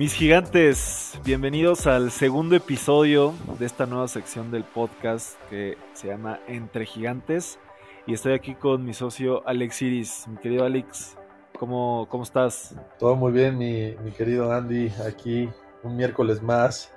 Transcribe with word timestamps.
Mis 0.00 0.14
gigantes, 0.14 1.20
bienvenidos 1.26 1.86
al 1.86 2.10
segundo 2.10 2.56
episodio 2.56 3.34
de 3.58 3.66
esta 3.66 3.84
nueva 3.84 4.08
sección 4.08 4.50
del 4.50 4.64
podcast 4.64 5.38
que 5.50 5.76
se 5.92 6.08
llama 6.08 6.40
Entre 6.48 6.86
Gigantes. 6.86 7.58
Y 8.06 8.14
estoy 8.14 8.32
aquí 8.32 8.54
con 8.54 8.82
mi 8.82 8.94
socio 8.94 9.46
Alex 9.46 9.82
Iris. 9.82 10.26
Mi 10.26 10.38
querido 10.38 10.64
Alex, 10.64 11.18
¿cómo, 11.58 12.06
cómo 12.08 12.22
estás? 12.22 12.74
Todo 12.98 13.14
muy 13.14 13.30
bien, 13.30 13.58
mi, 13.58 13.94
mi 14.02 14.10
querido 14.12 14.50
Andy. 14.50 14.90
Aquí 15.06 15.50
un 15.82 15.96
miércoles 15.96 16.42
más, 16.42 16.90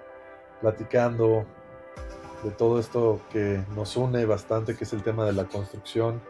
platicando 0.62 1.44
de 2.42 2.52
todo 2.52 2.80
esto 2.80 3.20
que 3.34 3.62
nos 3.76 3.98
une 3.98 4.26
bastante, 4.26 4.78
que 4.78 4.86
es 4.86 4.94
el 4.94 5.04
tema 5.04 5.26
de 5.26 5.34
la 5.34 5.44
construcción. 5.44 6.22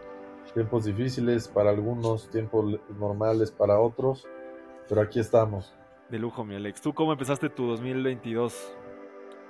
Tiempos 0.56 0.86
difíciles 0.86 1.48
para 1.48 1.70
algunos, 1.70 2.32
tiempos 2.32 2.80
normales 2.98 3.52
para 3.52 3.80
otros, 3.80 4.28
pero 4.90 5.02
aquí 5.02 5.20
estamos. 5.20 5.72
De 6.14 6.20
lujo, 6.20 6.46
mi 6.46 6.54
Alex. 6.54 6.80
¿Tú 6.80 6.94
cómo 6.94 7.12
empezaste 7.12 7.50
tu 7.50 7.66
2022? 7.66 8.54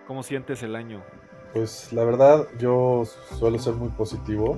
¿Cómo 0.08 0.24
sientes 0.24 0.64
el 0.64 0.78
año? 0.78 1.04
Pues 1.52 1.92
la 1.92 2.06
verdad, 2.06 2.48
yo 2.58 3.04
suelo 3.38 3.60
ser 3.60 3.74
muy 3.74 3.90
positivo 3.90 4.58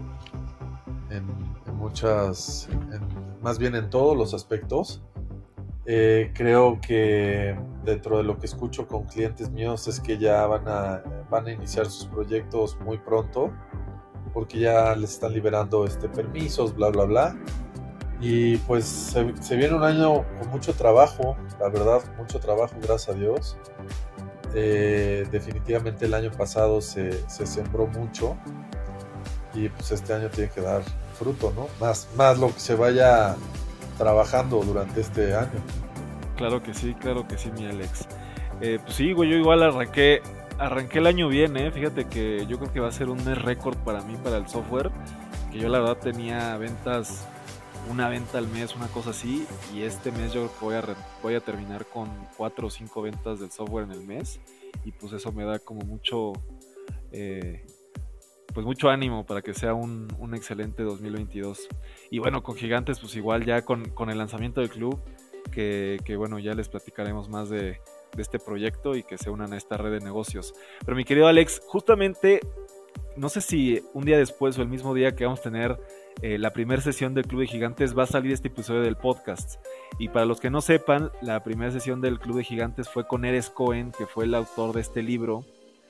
en, 1.10 1.26
muchas, 1.73 2.70
más 3.41 3.58
bien 3.58 3.73
en 3.73 3.90
todos 3.90 4.16
los 4.16 4.36
aspectos. 4.36 5.02
Eh, 5.88 6.32
creo 6.36 6.80
que 6.80 7.58
dentro 7.84 8.18
de 8.18 8.24
lo 8.24 8.38
que 8.38 8.46
escucho 8.46 8.88
con 8.88 9.05
clientes 9.05 9.49
míos 9.49 9.88
es 9.88 9.99
que 9.99 10.20
ya 10.20 10.46
van 10.46 10.68
a, 10.68 11.02
van 11.32 11.48
a 11.48 11.54
iniciar 11.54 11.88
sus 11.88 12.05
proyectos 12.05 12.80
muy 12.82 12.99
pronto 12.99 13.51
porque 14.32 14.60
ya 14.60 14.96
les 14.96 15.13
están 15.13 15.34
liberando 15.34 15.85
este, 15.85 16.07
permisos, 16.07 16.76
bla, 16.76 16.90
bla, 16.90 17.05
bla. 17.05 17.35
Y 18.21 18.58
pues 18.58 18.85
se, 18.85 19.24
viene 19.55 19.76
un 19.76 19.84
año 19.84 20.24
con 20.40 20.49
mucho 20.49 20.74
trabajo, 20.74 21.35
la 21.60 21.70
verdad, 21.70 22.02
mucho 22.18 22.40
trabajo, 22.40 22.74
gracias 22.82 23.16
a 23.16 23.20
Dios. 23.20 23.57
Eh, 24.54 25.27
definitivamente 25.32 26.05
el 26.05 26.13
año 26.13 26.32
pasado 26.32 26.80
se, 26.80 27.27
se, 27.30 27.46
sembró 27.46 27.88
mucho 27.88 28.38
y 29.54 29.68
pues 29.68 29.91
este 29.91 30.13
año 30.13 30.30
tiene 30.30 30.49
que 30.49 30.62
dar 30.62 30.82
fruto, 31.20 31.52
¿no? 31.55 31.68
Más, 31.80 32.07
más 32.16 32.40
lo 32.40 32.54
que 32.54 32.60
se 32.60 32.76
vaya 32.76 33.35
trabajando 33.98 34.62
durante 34.62 35.02
este 35.02 35.35
año. 35.35 35.62
Claro 36.38 36.62
que 36.62 36.74
sí, 36.74 36.94
claro 36.94 37.27
que 37.27 37.38
sí, 37.38 37.52
mi 37.52 37.66
Alex. 37.66 38.07
Eh, 38.62 38.79
pues 38.82 38.96
sí, 38.96 39.13
güey, 39.13 39.29
yo 39.29 39.38
igual 39.38 39.63
arranqué, 39.63 40.22
arranqué 40.57 41.00
el 41.00 41.07
año 41.07 41.27
bien, 41.27 41.57
¿eh? 41.57 41.72
Fíjate 41.72 42.05
que 42.05 42.46
yo 42.48 42.57
creo 42.57 42.72
que 42.72 42.79
va 42.79 42.90
a 42.90 42.91
ser 42.91 43.10
un 43.10 43.24
mes 43.26 43.41
récord 43.41 43.77
para 43.77 44.02
mí, 44.02 44.16
para 44.24 44.38
el 44.38 44.48
software, 44.48 44.91
que 45.52 45.60
yo 45.60 45.70
la 45.70 45.79
verdad 45.79 45.98
tenía 45.98 46.55
ventas 46.57 47.26
una 47.90 48.10
venta 48.10 48.38
al 48.38 48.48
mes, 48.48 48.76
una 48.76 48.88
cosa 48.88 49.12
así, 49.12 49.46
y 49.74 49.82
este 49.82 50.12
mes 50.12 50.34
yo 50.34 50.52
que 50.60 50.66
voy 50.66 50.76
a, 50.76 50.84
voy 51.22 51.36
a 51.36 51.40
terminar 51.40 51.86
con 51.86 52.10
cuatro 52.38 52.68
o 52.68 52.70
cinco 52.70 53.02
ventas 53.02 53.40
del 53.40 53.52
software 53.52 53.86
en 53.86 53.91
el 53.91 54.02
mes, 54.02 54.40
y 54.84 54.91
pues 54.91 55.14
eso 55.14 55.32
me 55.32 55.44
da 55.44 55.60
como 55.60 55.82
mucho, 55.82 56.34
eh, 57.12 57.66
pues 58.54 58.66
mucho 58.66 58.90
ánimo 58.90 59.26
para 59.26 59.41
que 59.41 59.54
sea 59.54 59.74
un, 59.74 60.08
excelente 60.34 60.84
2022. 60.84 61.68
Y 62.10 62.20
bueno, 62.20 62.44
con 62.44 62.56
Gigantes, 62.56 63.00
pues 63.00 63.16
igual 63.16 63.46
ya 63.46 63.63
con, 63.63 63.94
el 64.09 64.18
lanzamiento 64.18 64.62
del 64.62 64.69
club, 64.69 65.02
que, 65.52 66.16
bueno, 66.18 66.40
ya 66.40 66.53
les 66.53 66.69
platicaremos 66.69 67.30
más 67.30 67.50
de, 67.50 67.80
de 68.16 68.22
este 68.22 68.40
proyecto 68.40 68.96
y 68.96 69.03
que 69.03 69.18
se 69.18 69.30
unan 69.30 69.53
a 69.53 69.58
esta 69.58 69.78
red 69.78 69.91
de 69.91 70.00
negocios. 70.00 70.53
Pero 70.84 70.96
mi 70.96 71.03
querido 71.03 71.28
Alex, 71.28 71.62
justamente, 71.68 72.40
no 73.18 73.30
sé 73.30 73.41
si 73.41 73.81
un 73.94 74.06
día 74.06 74.18
después 74.18 74.58
o 74.58 74.62
el 74.62 74.68
mismo 74.68 74.94
día 74.94 75.16
que 75.16 75.25
vamos 75.25 75.40
a 75.40 75.44
tener 75.44 75.80
eh, 76.22 76.38
la 76.38 76.52
primera 76.52 76.81
sesión 76.81 77.13
del 77.13 77.28
Club 77.28 77.41
de 77.41 77.47
Gigantes 77.47 77.97
va 77.97 78.03
a 78.03 78.07
salir 78.07 78.31
este 78.31 78.47
episodio 78.47 78.81
del 78.81 78.95
podcast. 78.95 79.59
Y 80.00 80.09
para 80.09 80.25
los 80.25 80.39
que 80.39 80.50
no 80.50 80.62
sepan, 80.62 81.12
la 81.22 81.44
primera 81.44 81.72
sesión 81.72 82.01
del 82.01 82.19
Club 82.19 82.38
de 82.38 82.44
Gigantes 82.44 82.89
fue 82.89 83.07
con 83.07 83.25
Eres 83.25 83.50
Cohen, 83.50 83.91
que 83.91 84.06
fue 84.06 84.25
el 84.25 84.35
autor 84.35 84.73
de 84.73 84.81
este 84.81 85.03
libro, 85.03 85.45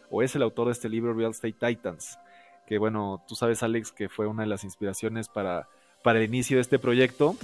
o 0.09 0.23
es 0.23 0.35
el 0.35 0.41
autor 0.41 0.67
de 0.67 0.73
este 0.73 0.89
libro, 0.89 1.13
Real 1.13 1.31
Estate 1.31 1.53
Titans. 1.53 2.17
Que 2.67 2.77
bueno, 2.77 3.23
tú 3.27 3.35
sabes, 3.35 3.61
Alex, 3.61 3.91
que 3.91 4.09
fue 4.09 4.27
una 4.27 4.43
de 4.43 4.49
las 4.49 4.63
inspiraciones 4.63 5.29
para, 5.29 5.67
para 6.03 6.19
el 6.19 6.25
inicio 6.25 6.57
de 6.57 6.61
este 6.61 6.79
proyecto. 6.79 7.35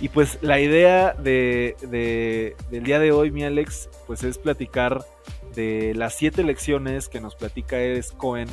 Y 0.00 0.08
pues 0.08 0.38
la 0.42 0.60
idea 0.60 1.12
de, 1.14 2.54
del 2.70 2.84
día 2.84 3.00
de 3.00 3.10
hoy, 3.10 3.32
mi 3.32 3.42
Alex, 3.42 3.88
pues 4.06 4.22
es 4.22 4.38
platicar 4.38 5.04
de 5.56 5.92
las 5.94 6.14
siete 6.14 6.44
lecciones 6.44 7.08
que 7.08 7.20
nos 7.20 7.34
platica 7.34 7.78
Eres 7.78 8.12
Cohen 8.12 8.48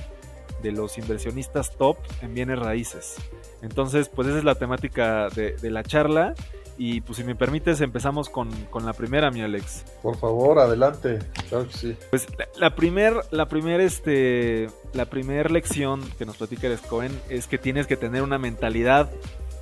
de 0.62 0.72
los 0.72 0.97
inversionistas 0.97 1.75
top 1.78 1.97
en 2.22 2.34
bienes 2.34 2.59
raíces. 2.59 3.16
Entonces, 3.62 4.09
pues 4.09 4.28
esa 4.28 4.38
es 4.38 4.44
la 4.44 4.56
temática 4.56 5.30
de, 5.30 5.58
la 5.70 5.84
charla. 5.84 6.34
Y 6.78 7.02
pues 7.02 7.18
si 7.18 7.25
me 7.25 7.36
permites, 7.36 7.81
empezamos 7.81 8.30
con, 8.30 8.50
la 8.84 8.94
primera, 8.94 9.31
mi 9.31 9.42
Alex. 9.42 9.84
Por 10.02 10.18
favor, 10.18 10.59
adelante. 10.59 11.19
Claro 11.50 11.68
que 11.68 11.74
sí. 11.74 11.98
Pues 12.09 12.28
la, 12.58 12.74
primer, 12.74 13.16
la 13.31 13.48
primer, 13.48 13.81
este, 13.81 14.69
la 14.94 15.06
primer 15.06 15.52
lección 15.52 16.02
que 16.18 16.25
nos 16.25 16.38
platica 16.38 16.68
el 16.68 16.80
Cohen 16.80 17.12
es 17.30 17.48
que 17.48 17.58
tienes 17.58 17.86
que 17.86 17.98
tener 17.98 18.24
una 18.24 18.38
mentalidad 18.38 19.12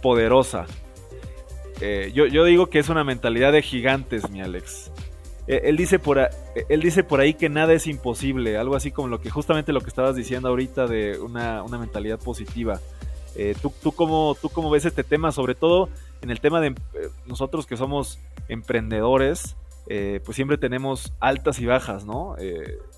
poderosa. 0.03 0.67
Eh, 1.81 2.11
yo, 2.13 2.27
yo, 2.27 2.43
digo 2.43 2.67
que 2.67 2.79
es 2.79 2.89
una 2.89 3.03
mentalidad 3.03 3.51
de 3.51 3.61
gigantes, 3.63 4.29
mi 4.29 4.41
Alex. 4.41 4.91
Eh, 5.47 5.61
él, 5.65 5.77
dice 5.77 5.99
por, 5.99 6.19
él 6.69 6.81
dice 6.81 7.03
por 7.03 7.19
ahí 7.19 7.33
que 7.33 7.49
nada 7.49 7.73
es 7.73 7.87
imposible, 7.87 8.57
algo 8.57 8.75
así 8.75 8.91
como 8.91 9.07
lo 9.07 9.21
que 9.21 9.29
justamente 9.29 9.71
lo 9.71 9.81
que 9.81 9.89
estabas 9.89 10.15
diciendo 10.15 10.49
ahorita 10.49 10.87
de 10.87 11.19
una, 11.19 11.63
una 11.63 11.77
mentalidad 11.77 12.19
positiva. 12.19 12.79
Eh, 13.37 13.55
¿tú, 13.61 13.71
tú, 13.83 13.91
cómo, 13.91 14.35
¿Tú 14.41 14.49
cómo 14.49 14.71
ves 14.71 14.85
este 14.85 15.03
tema? 15.03 15.31
Sobre 15.31 15.53
todo 15.53 15.89
en 16.21 16.31
el 16.31 16.41
tema 16.41 16.59
de 16.59 16.69
eh, 16.69 16.73
nosotros 17.27 17.67
que 17.67 17.77
somos 17.77 18.19
emprendedores, 18.47 19.55
eh, 19.87 20.19
pues 20.25 20.35
siempre 20.35 20.57
tenemos 20.57 21.13
altas 21.19 21.59
y 21.59 21.67
bajas, 21.67 22.03
¿no? 22.03 22.35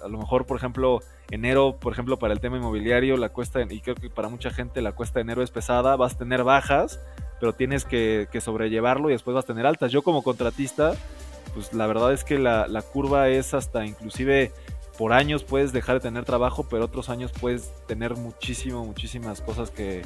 a 0.01 0.07
lo 0.07 0.17
mejor, 0.17 0.45
por 0.45 0.57
ejemplo, 0.57 1.01
enero, 1.29 1.75
por 1.79 1.91
ejemplo, 1.91 2.17
para 2.17 2.33
el 2.33 2.39
tema 2.39 2.57
inmobiliario, 2.57 3.17
la 3.17 3.29
cuesta, 3.29 3.61
y 3.61 3.81
creo 3.81 3.95
que 3.95 4.09
para 4.09 4.29
mucha 4.29 4.49
gente 4.49 4.81
la 4.81 4.93
cuesta 4.93 5.15
de 5.19 5.23
enero 5.23 5.43
es 5.43 5.51
pesada, 5.51 5.97
vas 5.97 6.15
a 6.15 6.17
tener 6.17 6.45
bajas, 6.45 7.01
pero 7.41 7.53
tienes 7.53 7.83
que, 7.83 8.27
sobrellevarlo 8.39 9.09
y 9.09 9.13
después 9.13 9.35
vas 9.35 9.43
a 9.43 9.47
tener 9.47 9.65
altas. 9.65 9.91
Yo 9.91 10.03
como 10.03 10.23
contratista, 10.23 10.93
pues 11.53 11.73
la 11.73 11.87
verdad 11.87 12.13
es 12.13 12.23
que 12.23 12.39
la, 12.39 12.67
la 12.67 12.81
curva 12.81 13.29
es 13.29 13.53
hasta 13.53 13.85
inclusive 13.85 14.51
por 14.99 15.13
años 15.13 15.45
puedes 15.45 15.71
dejar 15.71 15.95
de 15.95 16.01
tener 16.01 16.25
trabajo, 16.25 16.67
pero 16.69 16.83
otros 16.83 17.07
años 17.07 17.31
puedes 17.31 17.71
tener 17.87 18.17
muchísimo, 18.17 18.83
muchísimas 18.83 19.39
cosas 19.39 19.71
que, 19.71 20.01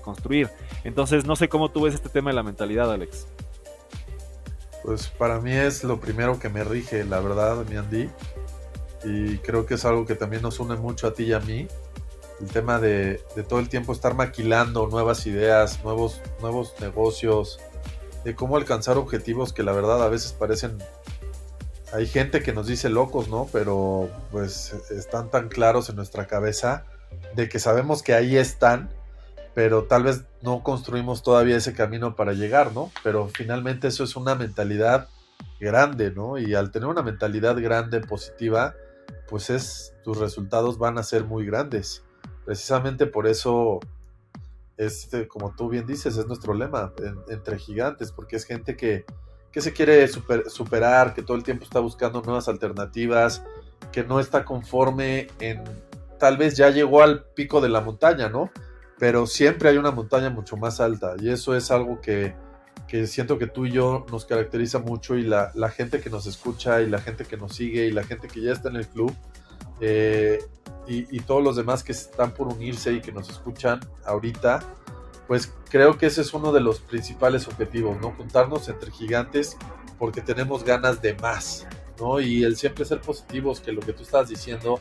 construir. 0.00 0.48
Entonces, 0.84 1.24
no 1.24 1.34
sé 1.34 1.48
cómo 1.48 1.72
tú 1.72 1.82
ves 1.82 1.94
este 1.94 2.08
tema 2.08 2.30
de 2.30 2.36
la 2.36 2.44
mentalidad, 2.44 2.92
Alex. 2.92 3.26
Pues 4.84 5.08
para 5.08 5.40
mí 5.40 5.52
es 5.52 5.82
lo 5.82 5.98
primero 5.98 6.38
que 6.38 6.48
me 6.48 6.62
rige, 6.62 7.02
la 7.02 7.18
verdad, 7.18 7.64
mi 7.68 7.74
Andy. 7.74 8.08
Y 9.02 9.38
creo 9.38 9.66
que 9.66 9.74
es 9.74 9.84
algo 9.84 10.06
que 10.06 10.14
también 10.14 10.40
nos 10.40 10.60
une 10.60 10.76
mucho 10.76 11.08
a 11.08 11.12
ti 11.12 11.24
y 11.24 11.32
a 11.32 11.40
mí. 11.40 11.66
El 12.40 12.46
tema 12.46 12.78
de, 12.78 13.20
de 13.34 13.42
todo 13.42 13.58
el 13.58 13.68
tiempo 13.68 13.92
estar 13.92 14.14
maquilando 14.14 14.86
nuevas 14.86 15.26
ideas, 15.26 15.82
nuevos, 15.82 16.20
nuevos 16.40 16.74
negocios, 16.80 17.58
de 18.26 18.34
cómo 18.34 18.56
alcanzar 18.56 18.98
objetivos 18.98 19.52
que 19.52 19.62
la 19.62 19.70
verdad 19.70 20.02
a 20.02 20.08
veces 20.08 20.32
parecen 20.32 20.78
hay 21.92 22.08
gente 22.08 22.42
que 22.42 22.52
nos 22.52 22.66
dice 22.66 22.88
locos, 22.88 23.28
¿no? 23.28 23.48
Pero 23.52 24.10
pues 24.32 24.74
están 24.90 25.30
tan 25.30 25.48
claros 25.48 25.88
en 25.90 25.94
nuestra 25.94 26.26
cabeza 26.26 26.84
de 27.36 27.48
que 27.48 27.60
sabemos 27.60 28.02
que 28.02 28.14
ahí 28.14 28.36
están, 28.36 28.90
pero 29.54 29.84
tal 29.84 30.02
vez 30.02 30.24
no 30.42 30.64
construimos 30.64 31.22
todavía 31.22 31.56
ese 31.56 31.72
camino 31.72 32.16
para 32.16 32.32
llegar, 32.32 32.72
¿no? 32.72 32.90
Pero 33.04 33.28
finalmente 33.28 33.86
eso 33.86 34.02
es 34.02 34.16
una 34.16 34.34
mentalidad 34.34 35.08
grande, 35.60 36.10
¿no? 36.10 36.36
Y 36.36 36.56
al 36.56 36.72
tener 36.72 36.88
una 36.88 37.02
mentalidad 37.02 37.56
grande, 37.62 38.00
positiva, 38.00 38.74
pues 39.28 39.50
es, 39.50 39.94
tus 40.02 40.18
resultados 40.18 40.78
van 40.78 40.98
a 40.98 41.04
ser 41.04 41.22
muy 41.22 41.46
grandes. 41.46 42.02
Precisamente 42.44 43.06
por 43.06 43.28
eso, 43.28 43.78
este, 44.76 45.26
como 45.28 45.54
tú 45.54 45.68
bien 45.68 45.86
dices, 45.86 46.16
es 46.16 46.26
nuestro 46.26 46.54
lema 46.54 46.92
entre 47.28 47.58
gigantes, 47.58 48.12
porque 48.12 48.36
es 48.36 48.44
gente 48.44 48.76
que, 48.76 49.04
que 49.52 49.60
se 49.60 49.72
quiere 49.72 50.06
superar, 50.08 51.14
que 51.14 51.22
todo 51.22 51.36
el 51.36 51.42
tiempo 51.42 51.64
está 51.64 51.80
buscando 51.80 52.20
nuevas 52.22 52.48
alternativas, 52.48 53.42
que 53.92 54.04
no 54.04 54.20
está 54.20 54.44
conforme 54.44 55.28
en, 55.40 55.64
tal 56.18 56.36
vez 56.36 56.56
ya 56.56 56.70
llegó 56.70 57.02
al 57.02 57.24
pico 57.34 57.60
de 57.60 57.68
la 57.68 57.80
montaña, 57.80 58.28
¿no? 58.28 58.50
Pero 58.98 59.26
siempre 59.26 59.68
hay 59.68 59.76
una 59.76 59.90
montaña 59.90 60.30
mucho 60.30 60.56
más 60.56 60.80
alta 60.80 61.14
y 61.18 61.30
eso 61.30 61.54
es 61.54 61.70
algo 61.70 62.00
que, 62.00 62.34
siento 63.06 63.38
que 63.38 63.46
tú 63.46 63.66
y 63.66 63.72
yo 63.72 64.06
nos 64.10 64.24
caracteriza 64.24 64.78
mucho 64.78 65.16
y 65.16 65.22
la, 65.22 65.50
gente 65.74 66.00
que 66.00 66.08
nos 66.08 66.26
escucha 66.26 66.80
y 66.80 66.88
la 66.88 67.00
gente 67.00 67.24
que 67.24 67.36
nos 67.36 67.54
sigue 67.54 67.86
y 67.86 67.92
la 67.92 68.04
gente 68.04 68.28
que 68.28 68.40
ya 68.40 68.52
está 68.52 68.70
en 68.70 68.76
el 68.76 68.86
club 68.86 69.14
eh, 69.80 70.38
y, 70.86 71.20
todos 71.20 71.42
los 71.42 71.56
demás 71.56 71.82
que 71.82 71.92
están 71.92 72.32
por 72.32 72.48
unirse 72.48 72.92
y 72.92 73.00
que 73.00 73.12
nos 73.12 73.28
escuchan 73.28 73.80
ahorita, 74.04 74.60
pues 75.26 75.52
creo 75.68 75.98
que 75.98 76.06
ese 76.06 76.20
es 76.20 76.32
uno 76.32 76.52
de 76.52 76.60
los 76.60 76.78
principales 76.80 77.48
objetivos, 77.48 78.00
¿no? 78.00 78.12
Juntarnos 78.12 78.68
entre 78.68 78.90
gigantes 78.90 79.56
porque 79.98 80.20
tenemos 80.20 80.62
ganas 80.62 81.02
de 81.02 81.14
más, 81.14 81.66
¿no? 81.98 82.20
Y 82.20 82.44
el 82.44 82.56
siempre 82.56 82.84
ser 82.84 83.00
positivos, 83.00 83.60
que 83.60 83.72
lo 83.72 83.80
que 83.80 83.92
tú 83.92 84.04
estás 84.04 84.28
diciendo, 84.28 84.78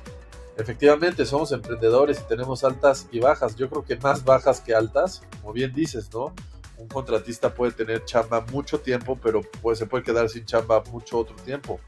efectivamente 0.58 1.26
somos 1.26 1.52
emprendedores 1.52 2.20
y 2.20 2.28
tenemos 2.28 2.64
altas 2.64 3.08
y 3.12 3.20
bajas, 3.20 3.56
yo 3.56 3.70
creo 3.70 3.84
que 3.84 3.98
más 3.98 4.24
bajas 4.24 4.62
que 4.62 4.76
altas, 4.76 5.24
como 5.42 5.54
bien 5.54 5.74
dices, 5.74 6.10
¿no? 6.14 6.34
un 6.78 6.88
contratista 6.88 7.54
puede 7.54 7.72
tener 7.72 8.06
chamba 8.06 8.42
mucho 8.52 8.80
tiempo, 8.80 9.18
pero 9.22 9.42
pues, 9.62 9.80
se 9.80 9.86
puede 9.86 10.04
quedar 10.04 10.30
sin 10.30 10.46
chamba 10.46 10.84
mucho 10.92 11.20
otro 11.20 11.36
tiempo. 11.38 11.80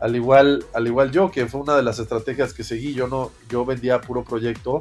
Al 0.00 0.16
igual, 0.16 0.64
al 0.72 0.86
igual 0.86 1.10
yo, 1.10 1.30
que 1.30 1.46
fue 1.46 1.60
una 1.60 1.76
de 1.76 1.82
las 1.82 1.98
estrategias 1.98 2.54
que 2.54 2.64
seguí, 2.64 2.94
yo 2.94 3.06
no, 3.06 3.30
yo 3.48 3.64
vendía 3.64 4.00
puro 4.00 4.24
proyecto, 4.24 4.80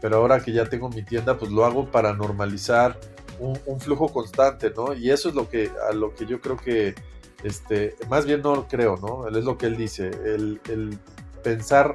pero 0.00 0.16
ahora 0.16 0.40
que 0.40 0.52
ya 0.52 0.66
tengo 0.66 0.88
mi 0.88 1.02
tienda, 1.02 1.38
pues 1.38 1.50
lo 1.50 1.64
hago 1.64 1.90
para 1.90 2.12
normalizar 2.12 2.98
un, 3.38 3.80
flujo 3.80 4.08
constante, 4.08 4.70
¿no? 4.76 4.94
Y 4.94 5.10
eso 5.10 5.30
es 5.30 5.34
lo 5.34 5.48
que, 5.48 5.70
a 5.88 5.92
lo 5.92 6.14
que 6.14 6.26
yo 6.26 6.40
creo 6.40 6.56
que, 6.56 6.94
este, 7.42 7.96
más 8.08 8.26
bien 8.26 8.42
no 8.42 8.68
creo, 8.68 8.96
¿no? 8.96 9.26
Es 9.26 9.44
lo 9.44 9.58
que 9.58 9.66
él 9.66 9.76
dice, 9.76 10.08
el, 10.08 10.60
el 10.68 10.98
pensar 11.42 11.94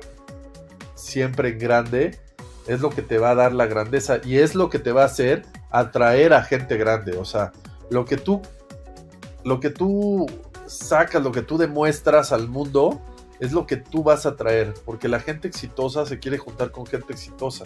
siempre 0.95 1.49
en 1.49 1.59
grande 1.59 2.19
es 2.67 2.81
lo 2.81 2.89
que 2.89 3.01
te 3.01 3.17
va 3.17 3.31
a 3.31 3.35
dar 3.35 3.53
la 3.53 3.65
grandeza 3.65 4.19
y 4.23 4.37
es 4.37 4.55
lo 4.55 4.69
que 4.69 4.79
te 4.79 4.91
va 4.91 5.03
a 5.03 5.05
hacer 5.05 5.45
atraer 5.69 6.33
a 6.33 6.43
gente 6.43 6.77
grande, 6.77 7.17
o 7.17 7.25
sea, 7.25 7.51
lo 7.89 8.05
que 8.05 8.17
tú, 8.17 8.41
lo 9.43 9.59
que 9.59 9.69
tú 9.69 10.25
sacas, 10.67 11.23
lo 11.23 11.31
que 11.31 11.41
tú 11.41 11.57
demuestras 11.57 12.31
al 12.31 12.47
mundo, 12.47 13.01
es 13.39 13.53
lo 13.53 13.65
que 13.65 13.77
tú 13.77 14.03
vas 14.03 14.25
a 14.25 14.35
traer, 14.35 14.73
porque 14.85 15.07
la 15.07 15.19
gente 15.19 15.47
exitosa 15.47 16.05
se 16.05 16.19
quiere 16.19 16.37
juntar 16.37 16.71
con 16.71 16.85
gente 16.85 17.13
exitosa. 17.13 17.65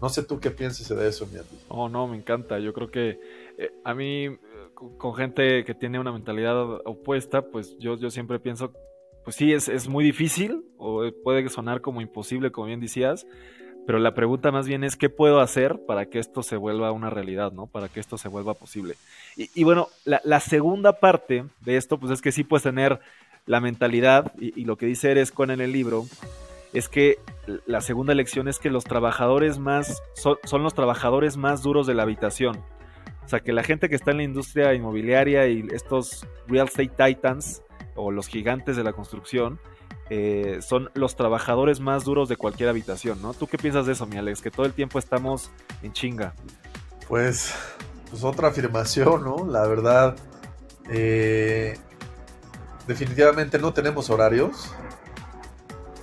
No 0.00 0.08
sé 0.08 0.22
tú 0.22 0.40
qué 0.40 0.50
pienses 0.50 0.88
de 0.88 1.08
eso, 1.08 1.26
mi 1.26 1.38
Oh, 1.68 1.88
no, 1.88 2.06
me 2.06 2.16
encanta. 2.16 2.58
Yo 2.58 2.72
creo 2.72 2.90
que 2.90 3.20
eh, 3.58 3.70
a 3.84 3.94
mí, 3.94 4.28
con, 4.74 5.14
gente 5.14 5.64
que 5.64 5.74
tiene 5.74 5.98
una 5.98 6.12
mentalidad 6.12 6.56
opuesta, 6.86 7.42
pues 7.42 7.76
yo, 7.78 7.96
yo 7.96 8.10
siempre 8.10 8.38
pienso, 8.38 8.72
pues 9.24 9.36
sí, 9.36 9.52
es, 9.52 9.68
es 9.68 9.88
muy 9.88 10.04
difícil, 10.04 10.64
o 10.78 11.02
puede 11.22 11.46
sonar 11.50 11.82
como 11.82 12.00
imposible, 12.00 12.50
como 12.50 12.68
bien 12.68 12.80
decías, 12.80 13.26
pero 13.86 13.98
la 13.98 14.14
pregunta 14.14 14.50
más 14.52 14.66
bien 14.66 14.84
es 14.84 14.96
qué 14.96 15.08
puedo 15.08 15.40
hacer 15.40 15.80
para 15.86 16.06
que 16.06 16.18
esto 16.18 16.42
se 16.42 16.56
vuelva 16.56 16.92
una 16.92 17.10
realidad, 17.10 17.52
¿no? 17.52 17.66
Para 17.66 17.88
que 17.88 18.00
esto 18.00 18.18
se 18.18 18.28
vuelva 18.28 18.54
posible. 18.54 18.94
Y, 19.36 19.64
bueno, 19.64 19.88
la, 20.04 20.40
segunda 20.40 21.00
parte 21.00 21.44
de 21.60 21.76
esto, 21.76 21.98
pues 21.98 22.12
es 22.12 22.20
que 22.20 22.32
sí 22.32 22.44
puedes 22.44 22.62
tener 22.62 23.00
la 23.46 23.60
mentalidad, 23.60 24.32
y, 24.38 24.64
lo 24.64 24.76
que 24.76 24.86
dice 24.86 25.10
Eres 25.10 25.32
con 25.32 25.50
en 25.50 25.60
el 25.60 25.72
libro, 25.72 26.04
es 26.72 26.88
que 26.88 27.18
la 27.66 27.80
segunda 27.80 28.14
lección 28.14 28.48
es 28.48 28.58
que 28.58 28.70
los 28.70 28.84
trabajadores 28.84 29.58
más, 29.58 30.02
son, 30.14 30.36
son 30.44 30.62
los 30.62 30.74
trabajadores 30.74 31.36
más 31.36 31.62
duros 31.62 31.86
de 31.86 31.94
la 31.94 32.04
habitación. 32.04 32.62
O 33.24 33.28
sea, 33.28 33.40
que 33.40 33.52
la 33.52 33.62
gente 33.62 33.88
que 33.88 33.96
está 33.96 34.10
en 34.10 34.18
la 34.18 34.22
industria 34.24 34.74
inmobiliaria 34.74 35.46
y 35.48 35.66
estos 35.72 36.26
real 36.46 36.68
estate 36.68 36.90
titans, 36.96 37.62
o 37.94 38.10
los 38.10 38.28
gigantes 38.28 38.76
de 38.76 38.84
la 38.84 38.92
construcción, 38.92 39.58
eh, 40.12 40.58
son 40.60 40.90
los 40.94 41.14
trabajadores 41.14 41.78
más 41.78 42.04
duros 42.04 42.28
de 42.28 42.36
cualquier 42.36 42.68
habitación, 42.68 43.22
¿no? 43.22 43.32
¿Tú 43.32 43.46
qué 43.46 43.56
piensas 43.58 43.86
de 43.86 43.92
eso, 43.92 44.06
mi 44.06 44.16
Alex? 44.16 44.42
Que 44.42 44.50
todo 44.50 44.66
el 44.66 44.72
tiempo 44.72 44.98
estamos 44.98 45.52
en 45.82 45.92
chinga. 45.92 46.34
Pues, 47.06 47.54
pues 48.10 48.24
otra 48.24 48.48
afirmación, 48.48 49.22
¿no? 49.22 49.46
La 49.48 49.68
verdad, 49.68 50.16
eh, 50.90 51.78
definitivamente 52.88 53.60
no 53.60 53.72
tenemos 53.72 54.10
horarios, 54.10 54.72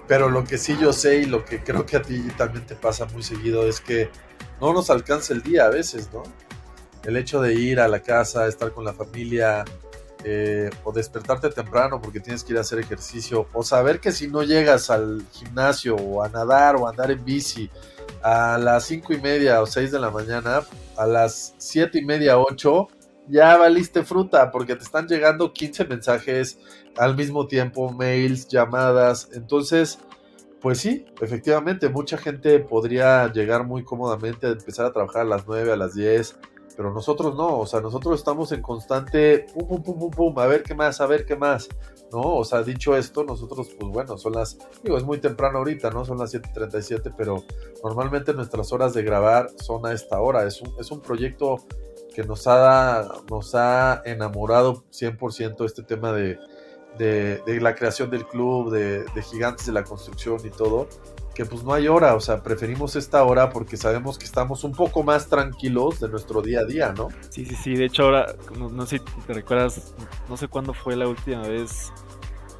pero 0.07 0.29
lo 0.29 0.45
que 0.45 0.57
sí 0.57 0.77
yo 0.79 0.93
sé 0.93 1.17
y 1.17 1.25
lo 1.25 1.43
que 1.43 1.61
creo 1.61 1.85
que 1.85 1.97
a 1.97 2.01
ti 2.01 2.21
también 2.37 2.65
te 2.65 2.75
pasa 2.75 3.05
muy 3.07 3.23
seguido 3.23 3.67
es 3.67 3.81
que 3.81 4.09
no 4.61 4.71
nos 4.71 4.89
alcanza 4.89 5.33
el 5.33 5.43
día 5.43 5.65
a 5.65 5.69
veces, 5.69 6.09
¿no? 6.13 6.23
El 7.03 7.17
hecho 7.17 7.41
de 7.41 7.55
ir 7.55 7.81
a 7.81 7.89
la 7.89 7.99
casa, 7.99 8.47
estar 8.47 8.71
con 8.71 8.85
la 8.85 8.93
familia, 8.93 9.65
eh, 10.23 10.69
o 10.83 10.91
despertarte 10.91 11.49
temprano 11.49 12.01
porque 12.01 12.19
tienes 12.19 12.43
que 12.43 12.53
ir 12.53 12.57
a 12.57 12.61
hacer 12.61 12.79
ejercicio, 12.79 13.47
o 13.53 13.63
saber 13.63 13.99
que 13.99 14.11
si 14.11 14.27
no 14.27 14.43
llegas 14.43 14.89
al 14.89 15.23
gimnasio 15.31 15.95
o 15.95 16.23
a 16.23 16.29
nadar 16.29 16.75
o 16.75 16.87
a 16.87 16.89
andar 16.89 17.11
en 17.11 17.23
bici 17.23 17.69
a 18.23 18.57
las 18.57 18.85
cinco 18.85 19.13
y 19.13 19.21
media 19.21 19.61
o 19.61 19.65
seis 19.65 19.91
de 19.91 19.99
la 19.99 20.09
mañana, 20.09 20.63
a 20.95 21.05
las 21.05 21.53
siete 21.57 21.99
y 21.99 22.05
media, 22.05 22.39
ocho, 22.39 22.87
ya 23.27 23.57
valiste 23.57 24.03
fruta 24.03 24.51
porque 24.51 24.75
te 24.75 24.83
están 24.83 25.07
llegando 25.07 25.53
15 25.53 25.85
mensajes 25.85 26.57
al 26.97 27.15
mismo 27.15 27.47
tiempo, 27.47 27.91
mails, 27.91 28.47
llamadas, 28.47 29.29
entonces... 29.33 29.99
Pues 30.59 30.79
sí, 30.79 31.05
efectivamente, 31.21 31.87
mucha 31.87 32.17
gente 32.17 32.59
podría 32.59 33.31
llegar 33.31 33.63
muy 33.63 33.83
cómodamente 33.83 34.47
a 34.47 34.49
empezar 34.49 34.87
a 34.87 34.91
trabajar 34.91 35.21
a 35.21 35.25
las 35.25 35.45
9, 35.47 35.71
a 35.71 35.77
las 35.77 35.93
10, 35.93 36.35
pero 36.77 36.93
nosotros 36.93 37.35
no, 37.35 37.57
o 37.57 37.65
sea, 37.65 37.81
nosotros 37.81 38.19
estamos 38.19 38.51
en 38.51 38.61
constante 38.61 39.47
pum, 39.51 39.67
pum, 39.67 39.81
pum, 39.83 39.99
pum, 39.99 40.11
pum, 40.11 40.39
a 40.39 40.45
ver 40.45 40.61
qué 40.61 40.75
más, 40.75 41.01
a 41.01 41.07
ver 41.07 41.25
qué 41.25 41.35
más, 41.35 41.67
¿no? 42.11 42.21
O 42.21 42.45
sea, 42.45 42.61
dicho 42.61 42.95
esto, 42.95 43.23
nosotros, 43.23 43.69
pues 43.79 43.91
bueno, 43.91 44.15
son 44.15 44.33
las, 44.33 44.59
digo, 44.83 44.95
es 44.95 45.03
muy 45.03 45.17
temprano 45.17 45.57
ahorita, 45.57 45.89
¿no? 45.89 46.05
Son 46.05 46.19
las 46.19 46.35
7.37, 46.35 47.15
pero 47.17 47.43
normalmente 47.83 48.31
nuestras 48.35 48.71
horas 48.71 48.93
de 48.93 49.01
grabar 49.01 49.49
son 49.59 49.87
a 49.87 49.91
esta 49.91 50.21
hora, 50.21 50.45
es 50.45 50.61
un, 50.61 50.71
es 50.79 50.91
un 50.91 51.01
proyecto 51.01 51.65
que 52.13 52.23
nos 52.23 52.45
ha, 52.45 53.07
nos 53.27 53.55
ha 53.55 54.03
enamorado 54.05 54.83
100% 54.91 55.65
este 55.65 55.81
tema 55.81 56.13
de, 56.13 56.37
de, 56.99 57.41
de, 57.43 57.59
la 57.59 57.73
creación 57.73 58.11
del 58.11 58.27
club, 58.27 58.71
de, 58.71 59.03
de 59.03 59.21
gigantes 59.23 59.65
de 59.65 59.71
la 59.71 59.83
construcción 59.83 60.37
y 60.45 60.51
todo 60.51 60.87
que 61.37 61.45
pues 61.45 61.63
no 61.63 61.71
hay 61.71 61.87
hora, 61.87 62.15
o 62.15 62.19
sea, 62.19 62.41
preferimos 62.41 62.95
esta 62.95 63.23
hora 63.23 63.51
porque 63.51 63.77
sabemos 63.77 64.17
que 64.17 64.25
estamos 64.25 64.63
un 64.63 64.71
poco 64.71 65.03
más 65.03 65.27
tranquilos 65.27 65.99
de 65.99 66.09
nuestro 66.09 66.41
día 66.41 66.61
a 66.61 66.63
día, 66.65 66.93
¿no? 66.97 67.09
Sí, 67.29 67.45
sí, 67.45 67.53
sí, 67.53 67.75
de 67.75 67.85
hecho 67.85 68.05
ahora, 68.05 68.33
no, 68.57 68.87
sé 68.87 68.97
si 68.97 69.03
te 69.27 69.33
recuerdas, 69.33 69.93
no 70.27 70.35
sé 70.35 70.47
cuándo 70.47 70.73
fue 70.73 70.95
la 70.95 71.07
última 71.07 71.43
vez, 71.43 71.93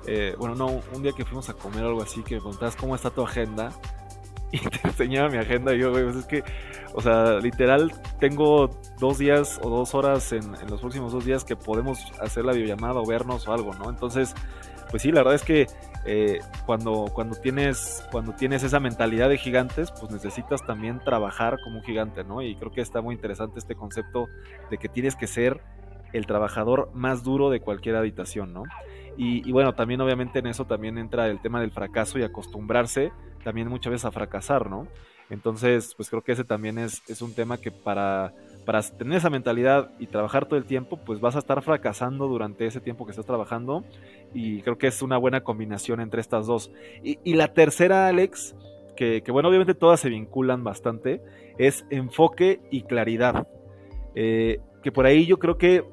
eh, 0.06 0.36
bueno, 0.38 0.54
no, 0.54 0.84
un 0.94 1.02
día 1.02 1.12
que 1.12 1.26
fuimos 1.26 1.50
a 1.50 1.54
comer 1.54 1.86
o 1.86 1.88
algo 1.88 2.04
así, 2.04 2.22
que 2.22 2.36
me 2.36 2.42
preguntabas 2.42 2.76
cómo 2.76 2.94
está 2.94 3.10
tu 3.10 3.24
agenda 3.24 3.72
y 4.52 4.60
te 4.60 4.88
enseñaba 4.88 5.30
mi 5.30 5.40
agenda 5.40 5.74
y 5.74 5.80
yo, 5.80 5.90
güey, 5.90 6.04
pues 6.04 6.18
es 6.18 6.26
que, 6.26 6.44
o 6.94 7.02
sea, 7.02 7.40
literal, 7.40 7.92
tengo 8.20 8.70
dos 9.00 9.18
días 9.18 9.60
o 9.64 9.72
dos 9.72 9.96
horas 9.96 10.32
en, 10.34 10.54
en 10.54 10.70
los 10.70 10.82
próximos 10.82 11.14
dos 11.14 11.26
días 11.26 11.44
que 11.44 11.56
podemos 11.56 11.98
hacer 12.22 12.46
la 12.46 12.54
videollamada 12.54 13.00
o 13.00 13.08
vernos 13.08 13.48
o 13.48 13.54
algo, 13.54 13.74
¿no? 13.74 13.90
Entonces, 13.90 14.36
pues 14.92 15.02
sí, 15.02 15.12
la 15.12 15.22
verdad 15.22 15.34
es 15.34 15.44
que 15.44 15.66
eh, 16.10 16.40
cuando, 16.66 17.12
cuando, 17.14 17.36
tienes, 17.36 18.08
cuando 18.12 18.32
tienes 18.32 18.64
esa 18.64 18.80
mentalidad 18.80 19.28
de 19.28 19.38
gigantes, 19.38 19.92
pues 19.92 20.10
necesitas 20.10 20.66
también 20.66 21.00
trabajar 21.00 21.60
como 21.62 21.80
un 21.80 21.84
gigante, 21.84 22.24
¿no? 22.24 22.42
Y 22.42 22.56
creo 22.56 22.72
que 22.72 22.80
está 22.80 23.02
muy 23.02 23.14
interesante 23.14 23.60
este 23.60 23.76
concepto 23.76 24.28
de 24.72 24.78
que 24.78 24.88
tienes 24.88 25.18
que 25.18 25.28
ser 25.28 25.62
el 26.14 26.26
trabajador 26.26 26.90
más 26.94 27.24
duro 27.24 27.50
de 27.50 27.60
cualquier 27.60 27.98
habitación, 27.98 28.54
¿no? 28.54 28.64
Y, 29.18 29.52
bueno, 29.52 29.74
también 29.74 30.00
obviamente 30.00 30.40
en 30.40 30.48
eso 30.48 30.66
también 30.66 30.98
entra 30.98 31.28
el 31.28 31.42
tema 31.42 31.60
del 31.60 31.72
fracaso 31.72 32.20
y 32.20 32.24
acostumbrarse 32.24 33.12
también 33.44 33.68
muchas 33.68 33.92
veces 33.92 34.06
a 34.06 34.12
fracasar, 34.12 34.70
¿no? 34.70 34.88
Entonces, 35.30 35.94
pues 35.98 36.10
creo 36.10 36.22
que 36.22 36.32
ese 36.34 36.46
también 36.46 36.78
es, 36.78 37.02
es 37.10 37.22
un 37.22 37.34
tema 37.34 37.58
que 37.58 37.72
para 37.72 38.34
para 38.68 38.82
tener 38.82 39.20
esa 39.20 39.30
mentalidad 39.30 39.92
y 39.98 40.08
trabajar 40.08 40.46
todo 40.46 40.60
el 40.60 40.66
tiempo, 40.66 40.98
pues 40.98 41.22
vas 41.22 41.38
a 41.38 41.40
estar 41.40 41.62
fracasando 41.62 42.28
durante 42.28 42.66
ese 42.66 42.82
tiempo 42.82 43.06
que 43.06 43.12
estás 43.12 43.26
trabajando. 43.26 43.86
Y 44.34 44.62
creo 44.62 44.78
que 44.78 44.88
es 44.88 45.02
una 45.02 45.18
buena 45.18 45.42
combinación 45.42 46.02
entre 46.02 46.20
estas 46.20 46.48
dos. 46.48 46.70
Y, 47.02 47.34
la 47.36 47.54
tercera, 47.54 48.10
Alex, 48.10 48.58
que, 48.98 49.24
bueno, 49.30 49.48
obviamente 49.48 49.74
todas 49.74 50.02
se 50.02 50.10
vinculan 50.10 50.66
bastante, 50.66 51.22
es 51.58 51.86
enfoque 51.90 52.60
y 52.70 52.82
claridad. 52.82 53.48
Eh, 54.16 54.60
que 54.84 54.92
por 54.92 55.06
ahí 55.06 55.26
yo 55.26 55.40
creo 55.40 55.58
que 55.58 55.86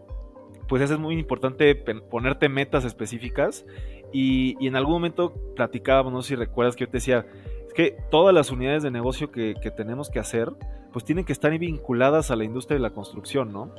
pues 0.67 0.83
es 0.83 0.99
muy 0.99 1.17
importante 1.17 1.77
ponerte 1.77 2.49
metas 2.49 2.85
específicas. 2.85 3.65
Y, 4.13 4.57
y, 4.59 4.67
en 4.67 4.75
algún 4.75 4.95
momento 4.95 5.33
platicábamos, 5.55 6.13
no 6.13 6.23
sé 6.23 6.31
si 6.31 6.35
recuerdas 6.35 6.75
que 6.75 6.87
yo 6.87 6.91
te 6.91 6.97
decía, 6.97 7.25
que 7.75 7.97
todas 8.11 8.35
las 8.35 8.51
unidades 8.51 8.83
de 8.83 8.91
negocio 8.91 9.31
que, 9.31 9.55
tenemos 9.77 10.09
que 10.09 10.19
hacer, 10.19 10.53
pues 10.93 11.05
tienen 11.05 11.25
que 11.25 11.33
estar 11.33 11.57
vinculadas 11.59 12.31
a 12.31 12.37
la 12.37 12.45
industria 12.45 12.77
de 12.77 12.83
la 12.83 12.91
construcción, 12.91 13.53
¿no? 13.53 13.75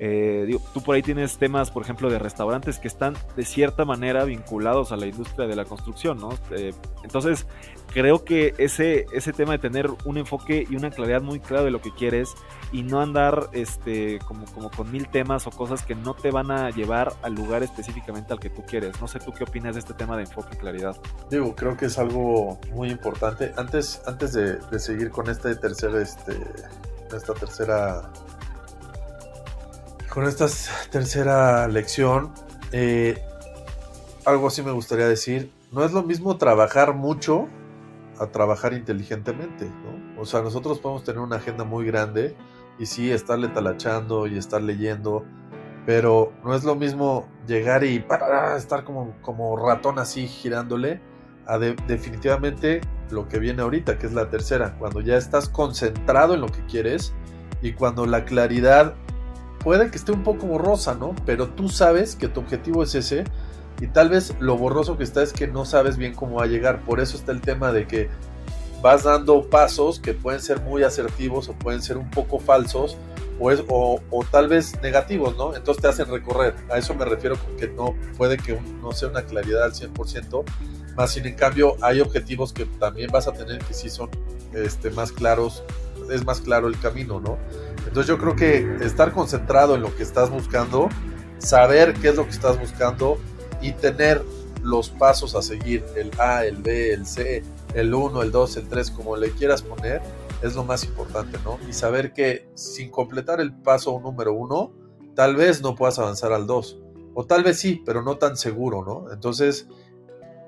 Eh, 0.00 0.56
tú 0.72 0.82
por 0.82 0.96
ahí 0.96 1.02
tienes 1.02 1.38
temas, 1.38 1.70
por 1.70 1.82
ejemplo, 1.82 2.10
de 2.10 2.18
restaurantes 2.18 2.78
que 2.78 2.88
están 2.88 3.14
de 3.36 3.44
cierta 3.44 3.84
manera 3.84 4.24
vinculados 4.24 4.92
a 4.92 4.96
la 4.96 5.06
industria 5.06 5.46
de 5.46 5.56
la 5.56 5.64
construcción, 5.64 6.18
¿no? 6.18 6.30
Eh, 6.50 6.72
entonces, 7.04 7.46
creo 7.92 8.24
que 8.24 8.54
ese, 8.58 9.06
ese 9.12 9.32
tema 9.32 9.52
de 9.52 9.58
tener 9.58 9.88
un 10.04 10.18
enfoque 10.18 10.66
y 10.68 10.76
una 10.76 10.90
claridad 10.90 11.22
muy 11.22 11.38
clara 11.38 11.64
de 11.64 11.70
lo 11.70 11.80
que 11.80 11.92
quieres 11.92 12.34
y 12.72 12.82
no 12.82 13.00
andar 13.00 13.50
este, 13.52 14.18
como, 14.26 14.46
como 14.46 14.70
con 14.70 14.90
mil 14.90 15.08
temas 15.08 15.46
o 15.46 15.50
cosas 15.50 15.84
que 15.84 15.94
no 15.94 16.14
te 16.14 16.30
van 16.30 16.50
a 16.50 16.70
llevar 16.70 17.12
al 17.22 17.34
lugar 17.34 17.62
específicamente 17.62 18.32
al 18.32 18.40
que 18.40 18.50
tú 18.50 18.62
quieres. 18.66 19.00
No 19.00 19.06
sé 19.06 19.20
tú 19.20 19.32
qué 19.32 19.44
opinas 19.44 19.74
de 19.74 19.80
este 19.80 19.94
tema 19.94 20.16
de 20.16 20.24
enfoque 20.24 20.54
y 20.54 20.56
claridad. 20.56 20.96
Digo, 21.30 21.54
creo 21.54 21.76
que 21.76 21.86
es 21.86 21.98
algo 21.98 22.58
muy 22.72 22.90
importante. 22.90 23.52
Antes, 23.56 24.02
antes 24.06 24.32
de, 24.32 24.58
seguir 24.78 25.10
con 25.10 25.30
este 25.30 25.54
tercer, 25.54 25.94
este, 25.94 26.36
esta 27.14 27.32
tercera 27.32 28.10
con 30.14 30.28
esta 30.28 30.46
tercera 30.92 31.66
lección, 31.66 32.32
eh, 32.70 33.20
algo 34.24 34.46
así 34.46 34.62
me 34.62 34.70
gustaría 34.70 35.08
decir. 35.08 35.50
No 35.72 35.84
es 35.84 35.92
lo 35.92 36.04
mismo 36.04 36.38
trabajar 36.38 36.94
mucho 36.94 37.48
a 38.20 38.28
trabajar 38.28 38.74
inteligentemente, 38.74 39.64
¿no? 39.64 40.22
O 40.22 40.24
sea, 40.24 40.40
nosotros 40.40 40.78
podemos 40.78 41.02
tener 41.02 41.20
una 41.20 41.36
agenda 41.36 41.64
muy 41.64 41.84
grande 41.84 42.36
y 42.78 42.86
sí, 42.86 43.10
estarle 43.10 43.48
talachando 43.48 44.28
y 44.28 44.38
estar 44.38 44.62
leyendo, 44.62 45.24
pero 45.84 46.32
no 46.44 46.54
es 46.54 46.62
lo 46.62 46.76
mismo 46.76 47.28
llegar 47.48 47.82
y 47.82 47.98
para 47.98 48.56
estar 48.56 48.84
como, 48.84 49.16
como 49.20 49.56
ratón 49.56 49.98
así 49.98 50.28
girándole 50.28 51.00
a 51.46 51.58
definitivamente 51.58 52.82
lo 53.10 53.28
que 53.28 53.40
viene 53.40 53.62
ahorita, 53.62 53.98
que 53.98 54.06
es 54.06 54.12
la 54.12 54.30
tercera, 54.30 54.76
cuando 54.78 55.00
ya 55.00 55.16
estás 55.16 55.48
concentrado 55.48 56.34
en 56.34 56.40
lo 56.40 56.46
que 56.46 56.64
quieres 56.66 57.12
y 57.62 57.72
cuando 57.72 58.06
la 58.06 58.24
claridad 58.24 58.94
puede 59.64 59.90
que 59.90 59.96
esté 59.96 60.12
un 60.12 60.22
poco 60.22 60.46
borrosa, 60.46 60.94
¿no? 60.94 61.16
Pero 61.26 61.48
tú 61.48 61.68
sabes 61.68 62.14
que 62.14 62.28
tu 62.28 62.40
objetivo 62.40 62.82
es 62.82 62.94
ese 62.94 63.24
y 63.80 63.88
tal 63.88 64.10
vez 64.10 64.34
lo 64.38 64.56
borroso 64.56 64.96
que 64.96 65.04
está 65.04 65.22
es 65.22 65.32
que 65.32 65.48
no 65.48 65.64
sabes 65.64 65.96
bien 65.96 66.14
cómo 66.14 66.36
va 66.36 66.44
a 66.44 66.46
llegar. 66.46 66.82
Por 66.82 67.00
eso 67.00 67.16
está 67.16 67.32
el 67.32 67.40
tema 67.40 67.72
de 67.72 67.86
que 67.86 68.08
vas 68.82 69.02
dando 69.02 69.48
pasos 69.48 69.98
que 69.98 70.12
pueden 70.12 70.40
ser 70.40 70.60
muy 70.60 70.82
asertivos 70.82 71.48
o 71.48 71.54
pueden 71.54 71.82
ser 71.82 71.96
un 71.96 72.10
poco 72.10 72.38
falsos 72.38 72.98
o, 73.40 74.00
o, 74.10 74.24
tal 74.30 74.48
vez 74.48 74.80
negativos, 74.82 75.36
¿no? 75.36 75.56
Entonces 75.56 75.82
te 75.82 75.88
hacen 75.88 76.08
recorrer. 76.08 76.54
A 76.70 76.78
eso 76.78 76.94
me 76.94 77.04
refiero 77.04 77.36
porque 77.36 77.66
no 77.68 77.94
puede 78.16 78.36
que 78.36 78.60
no 78.80 78.92
sea 78.92 79.08
una 79.08 79.22
claridad 79.22 79.64
al 79.64 79.72
100%, 79.72 80.44
más 80.96 81.12
sin 81.12 81.26
en 81.26 81.34
cambio 81.34 81.76
hay 81.80 82.00
objetivos 82.00 82.52
que 82.52 82.66
también 82.66 83.10
vas 83.10 83.26
a 83.26 83.32
tener 83.32 83.58
que 83.58 83.74
sí 83.74 83.90
son 83.90 84.10
este, 84.52 84.90
más 84.90 85.10
claros, 85.10 85.64
es 86.10 86.24
más 86.24 86.40
claro 86.40 86.68
el 86.68 86.78
camino, 86.78 87.20
¿no? 87.20 87.38
Entonces 87.86 88.06
yo 88.06 88.18
creo 88.18 88.36
que 88.36 88.84
estar 88.84 89.12
concentrado 89.12 89.74
en 89.74 89.82
lo 89.82 89.94
que 89.94 90.02
estás 90.02 90.30
buscando, 90.30 90.88
saber 91.38 91.94
qué 91.94 92.08
es 92.08 92.16
lo 92.16 92.24
que 92.24 92.30
estás 92.30 92.58
buscando 92.58 93.18
y 93.60 93.72
tener 93.72 94.22
los 94.62 94.88
pasos 94.88 95.34
a 95.34 95.42
seguir, 95.42 95.84
el 95.94 96.10
A, 96.18 96.44
el 96.44 96.56
B, 96.56 96.92
el 96.92 97.06
C, 97.06 97.42
el 97.74 97.94
1, 97.94 98.22
el 98.22 98.32
2, 98.32 98.56
el 98.56 98.68
3, 98.68 98.90
como 98.90 99.16
le 99.16 99.30
quieras 99.30 99.62
poner, 99.62 100.00
es 100.42 100.54
lo 100.54 100.64
más 100.64 100.84
importante, 100.84 101.38
¿no? 101.44 101.58
Y 101.68 101.72
saber 101.72 102.12
que 102.12 102.48
sin 102.54 102.90
completar 102.90 103.40
el 103.40 103.52
paso 103.52 103.98
número 104.00 104.32
1, 104.32 104.72
tal 105.14 105.36
vez 105.36 105.62
no 105.62 105.74
puedas 105.74 105.98
avanzar 105.98 106.32
al 106.32 106.46
2. 106.46 106.78
O 107.14 107.24
tal 107.26 107.44
vez 107.44 107.58
sí, 107.58 107.82
pero 107.84 108.02
no 108.02 108.16
tan 108.16 108.36
seguro, 108.36 108.84
¿no? 108.84 109.12
Entonces, 109.12 109.68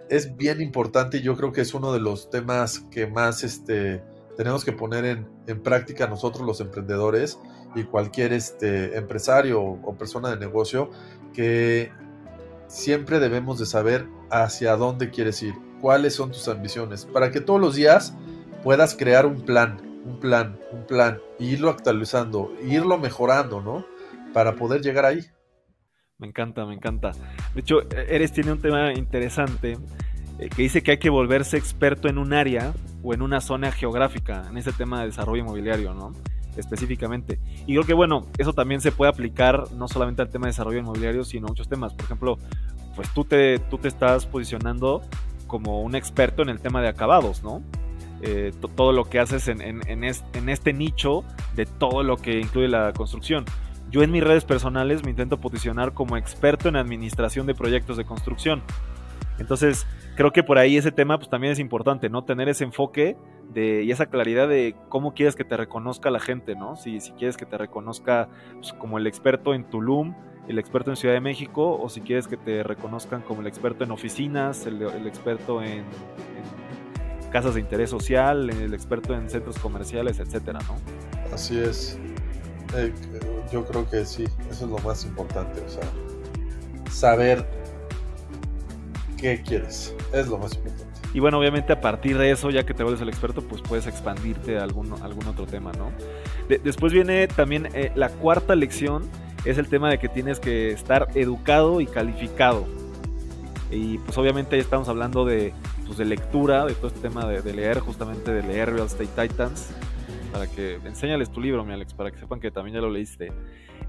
es 0.08 0.36
bien 0.36 0.60
importante 0.60 1.18
y 1.18 1.22
yo 1.22 1.36
creo 1.36 1.52
que 1.52 1.60
es 1.60 1.74
uno 1.74 1.92
de 1.92 2.00
los 2.00 2.30
temas 2.30 2.80
que 2.90 3.06
más 3.06 3.44
este, 3.44 4.02
tenemos 4.36 4.64
que 4.64 4.72
poner 4.72 5.04
en, 5.46 5.62
práctica 5.62 6.06
nosotros 6.06 6.46
los 6.46 6.60
emprendedores 6.60 7.38
y 7.74 7.84
cualquier 7.84 8.32
este, 8.32 8.96
empresario 8.96 9.60
o 9.62 9.94
persona 9.96 10.30
de 10.30 10.36
negocio, 10.38 10.90
que 11.32 11.90
siempre 12.68 13.18
debemos 13.18 13.58
de 13.58 13.66
saber 13.66 14.06
hacia 14.30 14.76
dónde 14.76 15.10
quieres 15.10 15.42
ir, 15.42 15.54
cuáles 15.80 16.14
son 16.14 16.30
tus 16.30 16.48
ambiciones, 16.48 17.06
para 17.06 17.30
que 17.30 17.40
todos 17.40 17.60
los 17.60 17.74
días 17.74 18.14
puedas 18.62 18.94
crear 18.94 19.26
un 19.26 19.42
plan, 19.42 19.80
un 20.04 20.18
plan, 20.18 20.58
un 20.72 20.86
plan, 20.86 21.18
e 21.38 21.44
irlo 21.44 21.70
actualizando, 21.70 22.52
irlo 22.62 22.98
mejorando, 22.98 23.60
¿no? 23.60 23.86
Para 24.32 24.54
poder 24.56 24.80
llegar 24.82 25.04
ahí. 25.04 25.20
Me 26.18 26.26
encanta, 26.26 26.64
me 26.64 26.74
encanta. 26.74 27.12
De 27.54 27.60
hecho, 27.60 27.82
Eres 27.90 28.32
tiene 28.32 28.52
un 28.52 28.60
tema 28.60 28.92
interesante 28.94 29.76
eh, 30.38 30.48
que 30.48 30.62
dice 30.62 30.82
que 30.82 30.92
hay 30.92 30.98
que 30.98 31.10
volverse 31.10 31.56
experto 31.56 32.08
en 32.08 32.18
un 32.18 32.32
área 32.32 32.72
o 33.02 33.14
en 33.14 33.22
una 33.22 33.40
zona 33.40 33.72
geográfica, 33.72 34.46
en 34.50 34.58
ese 34.58 34.72
tema 34.72 35.00
de 35.00 35.06
desarrollo 35.06 35.42
inmobiliario, 35.42 35.94
¿no? 35.94 36.12
específicamente. 36.56 37.38
Y 37.66 37.74
creo 37.74 37.84
que 37.84 37.94
bueno, 37.94 38.26
eso 38.38 38.52
también 38.52 38.80
se 38.80 38.92
puede 38.92 39.10
aplicar 39.10 39.70
no 39.72 39.88
solamente 39.88 40.22
al 40.22 40.30
tema 40.30 40.46
de 40.46 40.52
desarrollo 40.52 40.78
inmobiliario, 40.78 41.24
sino 41.24 41.46
a 41.46 41.50
muchos 41.50 41.68
temas. 41.68 41.92
Por 41.94 42.04
ejemplo, 42.04 42.38
pues 42.94 43.12
tú 43.12 43.24
te, 43.24 43.58
tú 43.58 43.78
te 43.78 43.88
estás 43.88 44.26
posicionando 44.26 45.02
como 45.46 45.82
un 45.82 45.94
experto 45.94 46.42
en 46.42 46.48
el 46.48 46.60
tema 46.60 46.82
de 46.82 46.88
acabados, 46.88 47.42
¿no? 47.42 47.62
Eh, 48.22 48.52
todo 48.74 48.92
lo 48.92 49.04
que 49.04 49.20
haces 49.20 49.46
en, 49.48 49.60
en, 49.60 50.04
este 50.48 50.72
nicho 50.72 51.22
de 51.54 51.66
todo 51.66 52.02
lo 52.02 52.16
que 52.16 52.40
incluye 52.40 52.66
la 52.66 52.92
construcción. 52.94 53.44
Yo 53.90 54.02
en 54.02 54.10
mis 54.10 54.24
redes 54.24 54.44
personales 54.44 55.04
me 55.04 55.10
intento 55.10 55.38
posicionar 55.38 55.92
como 55.92 56.16
experto 56.16 56.68
en 56.68 56.76
administración 56.76 57.46
de 57.46 57.54
proyectos 57.54 57.98
de 57.98 58.06
construcción. 58.06 58.62
Entonces, 59.38 59.86
creo 60.14 60.32
que 60.32 60.42
por 60.42 60.58
ahí 60.58 60.76
ese 60.76 60.92
tema 60.92 61.18
pues 61.18 61.28
también 61.28 61.52
es 61.52 61.58
importante, 61.58 62.08
¿no? 62.08 62.24
Tener 62.24 62.48
ese 62.48 62.64
enfoque 62.64 63.16
de, 63.52 63.82
y 63.84 63.90
esa 63.90 64.06
claridad 64.06 64.48
de 64.48 64.74
cómo 64.88 65.14
quieres 65.14 65.36
que 65.36 65.44
te 65.44 65.56
reconozca 65.56 66.10
la 66.10 66.20
gente, 66.20 66.56
¿no? 66.56 66.76
Si, 66.76 67.00
si 67.00 67.12
quieres 67.12 67.36
que 67.36 67.46
te 67.46 67.58
reconozca 67.58 68.28
pues, 68.54 68.72
como 68.72 68.98
el 68.98 69.06
experto 69.06 69.54
en 69.54 69.64
Tulum, 69.64 70.14
el 70.48 70.58
experto 70.58 70.90
en 70.90 70.96
Ciudad 70.96 71.14
de 71.14 71.20
México, 71.20 71.78
o 71.80 71.88
si 71.88 72.00
quieres 72.00 72.28
que 72.28 72.36
te 72.36 72.62
reconozcan 72.62 73.22
como 73.22 73.40
el 73.40 73.46
experto 73.46 73.84
en 73.84 73.90
oficinas, 73.90 74.66
el, 74.66 74.82
experto 75.06 75.62
en, 75.62 75.84
casas 77.30 77.54
de 77.54 77.60
interés 77.60 77.90
social, 77.90 78.48
el 78.48 78.72
experto 78.72 79.14
en 79.14 79.28
centros 79.28 79.58
comerciales, 79.58 80.20
etcétera, 80.20 80.60
¿no? 80.60 80.76
Así 81.34 81.58
es. 81.58 81.98
Eh, 82.76 82.92
yo 83.52 83.64
creo 83.64 83.88
que 83.88 84.04
sí, 84.04 84.24
eso 84.50 84.64
es 84.64 84.70
lo 84.70 84.78
más 84.78 85.04
importante, 85.04 85.60
o 85.60 85.68
sea, 85.68 85.84
saber 86.90 87.46
qué 89.16 89.42
quieres, 89.42 89.94
es 90.12 90.28
lo 90.28 90.38
más 90.38 90.54
importante. 90.54 90.84
Y 91.14 91.20
bueno, 91.20 91.38
obviamente 91.38 91.72
a 91.72 91.80
partir 91.80 92.18
de 92.18 92.30
eso, 92.30 92.50
ya 92.50 92.64
que 92.64 92.74
te 92.74 92.82
vuelves 92.82 93.00
el 93.00 93.08
experto, 93.08 93.40
pues 93.40 93.62
puedes 93.62 93.86
expandirte 93.86 94.58
a 94.58 94.62
algún, 94.62 94.92
algún 95.02 95.26
otro 95.26 95.46
tema, 95.46 95.72
¿no? 95.72 95.90
después 96.62 96.92
viene 96.92 97.26
también 97.26 97.68
eh, 97.74 97.90
la 97.94 98.08
cuarta 98.08 98.54
lección, 98.54 99.08
es 99.44 99.58
el 99.58 99.68
tema 99.68 99.90
de 99.90 99.98
que 99.98 100.08
tienes 100.08 100.40
que 100.40 100.70
estar 100.70 101.08
educado 101.14 101.80
y 101.80 101.86
calificado. 101.86 102.66
Y 103.70 103.98
pues 103.98 104.16
obviamente 104.18 104.56
ahí 104.56 104.60
estamos 104.60 104.88
hablando 104.88 105.24
de, 105.24 105.52
pues, 105.86 105.98
de 105.98 106.04
lectura, 106.04 106.66
de 106.66 106.74
todo 106.74 106.88
este 106.88 107.00
tema 107.00 107.26
de, 107.26 107.52
leer, 107.52 107.80
justamente 107.80 108.32
de 108.32 108.42
leer 108.42 108.72
Real 108.72 108.86
Estate 108.86 109.28
Titans, 109.28 109.70
para 110.32 110.46
que 110.46 110.74
enséñales 110.84 111.30
tu 111.30 111.40
libro, 111.40 111.64
mi 111.64 111.72
Alex, 111.72 111.94
para 111.94 112.10
que 112.10 112.18
sepan 112.18 112.40
que 112.40 112.50
también 112.50 112.74
ya 112.74 112.80
lo 112.80 112.90
leíste. 112.90 113.32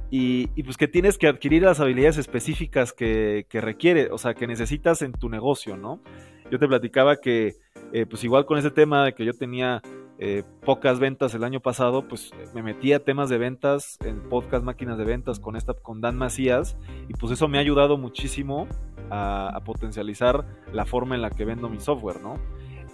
Y, 0.10 0.48
pues 0.64 0.78
que 0.78 0.88
tienes 0.88 1.18
que 1.18 1.28
adquirir 1.28 1.64
las 1.64 1.80
habilidades 1.80 2.18
específicas 2.18 2.94
que, 2.94 3.46
requiere, 3.52 4.10
o 4.12 4.18
sea, 4.18 4.34
que 4.34 4.48
necesitas 4.48 5.02
en 5.02 5.12
tu 5.12 5.30
negocio, 5.30 5.76
¿no? 5.76 6.02
Yo 6.50 6.60
te 6.60 6.68
platicaba 6.68 7.18
que, 7.18 7.56
eh, 7.92 8.06
pues 8.06 8.24
igual 8.24 8.46
con 8.46 8.58
ese 8.58 8.72
tema 8.72 9.04
de 9.04 9.14
que 9.14 9.26
yo 9.26 9.34
tenía 9.34 9.82
eh, 10.20 10.44
pocas 10.66 11.00
ventas 11.00 11.36
el 11.36 11.44
año 11.44 11.60
pasado, 11.60 12.08
pues 12.08 12.32
me 12.56 12.64
metí 12.64 12.94
a 12.94 13.04
temas 13.04 13.30
de 13.30 13.38
ventas 13.38 13.98
en 14.04 14.22
podcast 14.30 14.64
Máquinas 14.64 14.98
de 14.98 15.04
Ventas 15.04 15.40
con, 15.40 15.56
esta, 15.56 15.74
con 15.74 16.02
Dan 16.02 16.18
Macías 16.18 16.78
y 17.08 17.14
pues 17.14 17.34
eso 17.34 17.48
me 17.48 17.58
ha 17.58 17.62
ayudado 17.62 17.98
muchísimo 17.98 18.68
a, 19.12 19.60
potencializar 19.66 20.46
la 20.74 20.86
forma 20.86 21.16
en 21.16 21.22
la 21.22 21.30
que 21.30 21.46
vendo 21.46 21.70
mi 21.70 21.80
software, 21.80 22.22
¿no? 22.22 22.36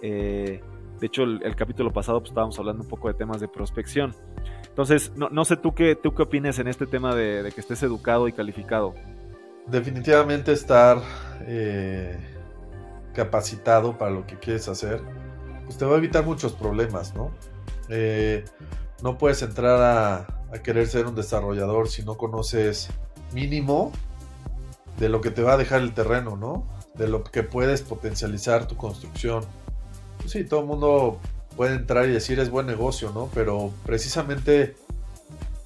Eh, 0.02 0.62
de 1.00 1.08
hecho, 1.08 1.24
el, 1.24 1.56
capítulo 1.56 1.92
pasado 1.92 2.20
pues, 2.20 2.32
estábamos 2.32 2.58
hablando 2.60 2.84
un 2.84 2.90
poco 2.90 3.08
de 3.08 3.14
temas 3.14 3.40
de 3.40 3.48
prospección. 3.48 4.14
Entonces, 4.74 5.12
no, 5.16 5.46
sé 5.46 5.56
tú 5.56 5.76
qué, 5.76 5.96
tú 5.96 6.16
qué 6.16 6.24
opinas 6.24 6.58
en 6.58 6.68
este 6.68 6.88
tema 6.88 7.14
de, 7.14 7.52
que 7.54 7.62
estés 7.62 7.84
educado 7.84 8.28
y 8.28 8.34
calificado. 8.34 8.96
Definitivamente 9.68 10.52
estar 10.52 10.98
capacitado 13.14 13.98
para 13.98 14.10
lo 14.10 14.26
que 14.26 14.38
quieres 14.38 14.68
hacer, 14.68 15.00
pues 15.66 15.78
te 15.78 15.86
va 15.86 15.94
a 15.94 15.98
evitar 15.98 16.26
muchos 16.26 16.54
problemas, 16.54 17.14
¿no? 17.16 17.32
Eh, 17.90 18.44
no 19.02 19.18
puedes 19.18 19.42
entrar 19.42 19.80
a, 19.82 20.60
querer 20.64 20.88
ser 20.88 21.08
un 21.08 21.16
desarrollador 21.16 21.88
si 21.90 22.04
no 22.04 22.16
conoces 22.16 22.90
mínimo 23.32 23.92
de 25.00 25.10
lo 25.10 25.20
que 25.20 25.32
te 25.32 25.42
va 25.42 25.54
a 25.54 25.58
dejar 25.58 25.82
el 25.82 25.94
terreno, 25.94 26.36
¿no? 26.36 26.68
De 26.94 27.08
lo 27.08 27.24
que 27.24 27.42
puedes 27.42 27.82
potencializar 27.82 28.68
tu 28.68 28.78
construcción. 28.78 29.44
Pues 30.20 30.32
sí, 30.32 30.44
todo 30.44 30.60
el 30.60 30.68
mundo 30.68 31.20
puede 31.56 31.76
entrar 31.76 32.08
y 32.08 32.12
decir 32.12 32.40
es 32.40 32.50
buen 32.50 32.66
negocio, 32.66 33.12
¿no? 33.14 33.30
Pero 33.34 33.72
precisamente 33.86 34.76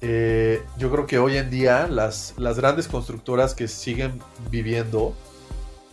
eh, 0.00 0.62
yo 0.78 0.90
creo 0.90 1.06
que 1.06 1.18
hoy 1.18 1.36
en 1.36 1.50
día 1.50 1.88
las, 1.88 2.34
las 2.36 2.56
grandes 2.58 2.88
constructoras 2.88 3.54
que 3.54 3.66
siguen 3.68 4.20
viviendo 4.50 5.14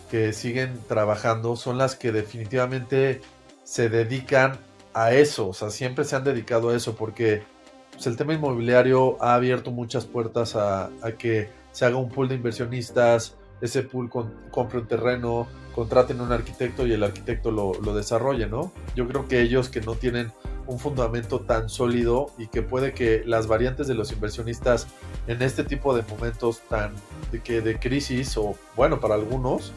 que 0.09 0.33
siguen 0.33 0.79
trabajando 0.87 1.55
son 1.55 1.77
las 1.77 1.95
que 1.95 2.11
definitivamente 2.11 3.21
se 3.63 3.89
dedican 3.89 4.59
a 4.93 5.11
eso, 5.11 5.49
o 5.49 5.53
sea, 5.53 5.71
siempre 5.71 6.05
se 6.05 6.15
han 6.15 6.23
dedicado 6.23 6.69
a 6.69 6.75
eso 6.75 6.95
porque 6.95 7.43
pues, 7.91 8.07
el 8.07 8.15
tema 8.15 8.33
inmobiliario 8.33 9.21
ha 9.21 9.33
abierto 9.33 9.71
muchas 9.71 10.05
puertas 10.05 10.55
a, 10.55 10.89
que 11.17 11.49
se 11.71 11.85
haga 11.85 11.97
un 11.97 12.09
pool 12.09 12.29
de 12.29 12.35
inversionistas, 12.35 13.35
ese 13.59 13.83
pool 13.83 14.09
compre 14.51 14.79
un 14.79 14.87
terreno, 14.87 15.47
contraten 15.75 16.21
un 16.21 16.31
arquitecto 16.31 16.87
y 16.87 16.93
el 16.93 17.03
arquitecto 17.03 17.51
lo, 17.51 17.73
lo 17.81 17.93
desarrolle, 17.93 18.47
¿no? 18.47 18.71
Yo 18.95 19.05
creo 19.09 19.27
que 19.27 19.41
ellos 19.41 19.67
que 19.67 19.81
no 19.81 19.95
tienen 19.95 20.31
un 20.67 20.79
fundamento 20.79 21.41
tan 21.41 21.67
sólido 21.67 22.31
y 22.37 22.47
que 22.47 22.61
puede 22.61 22.93
que 22.93 23.23
las 23.25 23.47
variantes 23.47 23.85
de 23.85 23.93
los 23.93 24.13
inversionistas 24.13 24.87
en 25.27 25.41
este 25.41 25.65
tipo 25.65 25.93
de 25.93 26.03
momentos 26.03 26.61
tan 26.69 26.93
de 27.29 27.41
que 27.41 27.59
de 27.59 27.77
crisis 27.77 28.37
o 28.37 28.55
bueno 28.77 29.01
para 29.01 29.15
algunos 29.15 29.73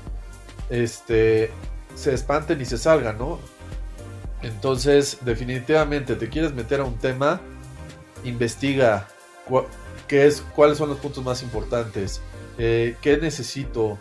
este, 0.70 1.50
se 1.96 2.14
espanten 2.14 2.60
y 2.60 2.64
se 2.64 2.78
salgan, 2.78 3.18
¿no? 3.18 3.40
Entonces, 4.42 5.18
definitivamente, 5.22 6.14
te 6.14 6.28
quieres 6.28 6.54
meter 6.54 6.80
a 6.80 6.84
un 6.84 6.96
tema, 6.96 7.40
investiga 8.22 9.08
qué 10.06 10.26
es, 10.26 10.44
cuáles 10.54 10.78
son 10.78 10.90
los 10.90 10.98
puntos 10.98 11.24
más 11.24 11.42
importantes, 11.42 12.20
eh, 12.56 12.96
qué 13.02 13.16
necesito, 13.16 13.98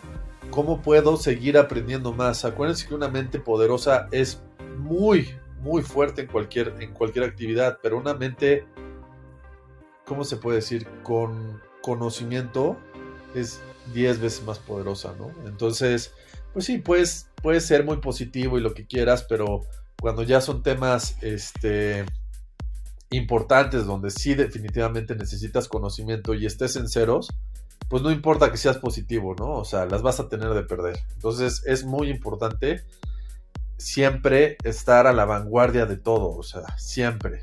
cómo 0.50 0.82
puedo 0.82 1.16
seguir 1.16 1.58
aprendiendo 1.58 2.12
más. 2.12 2.44
Acuérdense 2.44 2.86
que 2.86 2.94
una 2.94 3.08
mente 3.08 3.38
poderosa 3.38 4.08
es 4.10 4.42
muy, 4.76 5.28
muy 5.60 5.82
fuerte 5.82 6.22
en 6.22 6.28
cualquier, 6.28 6.74
en 6.80 6.92
cualquier 6.92 7.24
actividad, 7.24 7.78
pero 7.82 7.98
una 7.98 8.14
mente, 8.14 8.66
¿cómo 10.04 10.24
se 10.24 10.36
puede 10.36 10.56
decir? 10.56 10.86
Con 11.02 11.60
conocimiento 11.82 12.76
es 13.34 13.60
10 13.94 14.20
veces 14.20 14.44
más 14.44 14.58
poderosa, 14.58 15.14
¿no? 15.18 15.30
Entonces, 15.46 16.12
pues 16.52 16.64
sí, 16.64 16.78
puedes, 16.78 17.30
puedes 17.42 17.64
ser 17.66 17.84
muy 17.84 17.98
positivo 17.98 18.58
y 18.58 18.60
lo 18.62 18.74
que 18.74 18.86
quieras, 18.86 19.24
pero 19.28 19.62
cuando 20.00 20.22
ya 20.22 20.40
son 20.40 20.62
temas 20.62 21.16
este, 21.22 22.04
importantes 23.10 23.86
donde 23.86 24.10
sí 24.10 24.34
definitivamente 24.34 25.14
necesitas 25.14 25.68
conocimiento 25.68 26.34
y 26.34 26.46
estés 26.46 26.76
en 26.76 26.88
ceros, 26.88 27.28
pues 27.88 28.02
no 28.02 28.10
importa 28.10 28.50
que 28.50 28.56
seas 28.56 28.78
positivo, 28.78 29.34
¿no? 29.38 29.52
O 29.52 29.64
sea, 29.64 29.86
las 29.86 30.02
vas 30.02 30.20
a 30.20 30.28
tener 30.28 30.50
de 30.50 30.62
perder. 30.62 30.98
Entonces 31.14 31.62
es 31.66 31.84
muy 31.84 32.10
importante 32.10 32.84
siempre 33.78 34.56
estar 34.64 35.06
a 35.06 35.12
la 35.12 35.24
vanguardia 35.24 35.86
de 35.86 35.96
todo, 35.96 36.36
o 36.36 36.42
sea, 36.42 36.76
siempre. 36.76 37.42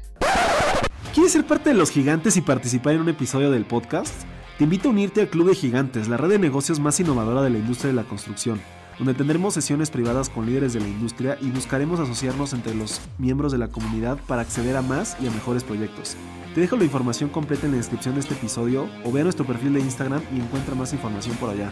¿Quieres 1.14 1.32
ser 1.32 1.48
parte 1.48 1.70
de 1.70 1.76
los 1.76 1.92
gigantes 1.92 2.36
y 2.38 2.42
participar 2.42 2.94
en 2.94 3.02
un 3.02 3.10
episodio 3.10 3.50
del 3.50 3.66
podcast? 3.66 4.14
Te 4.58 4.66
invito 4.66 4.90
a 4.90 4.92
unirte 4.92 5.22
al 5.22 5.30
Club 5.30 5.50
de 5.50 5.56
Gigantes, 5.56 6.08
la 6.08 6.18
red 6.18 6.30
de 6.30 6.40
negocios 6.40 6.80
más 6.80 7.00
innovadora 7.00 7.42
de 7.42 7.50
la 7.50 7.58
industria 7.58 7.90
de 7.90 7.96
la 7.96 8.04
construcción, 8.04 8.62
donde 8.98 9.14
tendremos 9.14 9.54
sesiones 9.54 9.92
privadas 9.92 10.30
con 10.30 10.46
líderes 10.46 10.74
de 10.74 10.80
la 10.80 10.88
industria 10.88 11.38
y 11.42 11.50
buscaremos 11.50 12.00
asociarnos 12.00 12.54
entre 12.54 12.76
los 12.76 13.02
miembros 13.18 13.52
de 13.52 13.58
la 13.58 13.68
comunidad 13.68 14.18
para 14.28 14.42
acceder 14.42 14.76
a 14.76 14.82
más 14.82 15.18
y 15.22 15.28
a 15.28 15.32
mejores 15.32 15.64
proyectos. 15.64 16.16
Te 16.54 16.62
dejo 16.62 16.78
la 16.78 16.86
información 16.86 17.30
completa 17.30 17.66
en 17.66 17.74
la 17.74 17.78
descripción 17.78 18.14
de 18.14 18.22
este 18.22 18.34
episodio 18.34 18.88
o 19.04 19.12
ve 19.12 19.22
a 19.22 19.24
nuestro 19.24 19.46
perfil 19.46 19.74
de 19.74 19.82
Instagram 19.82 20.22
y 20.34 20.40
encuentra 20.40 20.74
más 20.74 20.94
información 20.94 21.36
por 21.36 21.50
allá. 21.50 21.72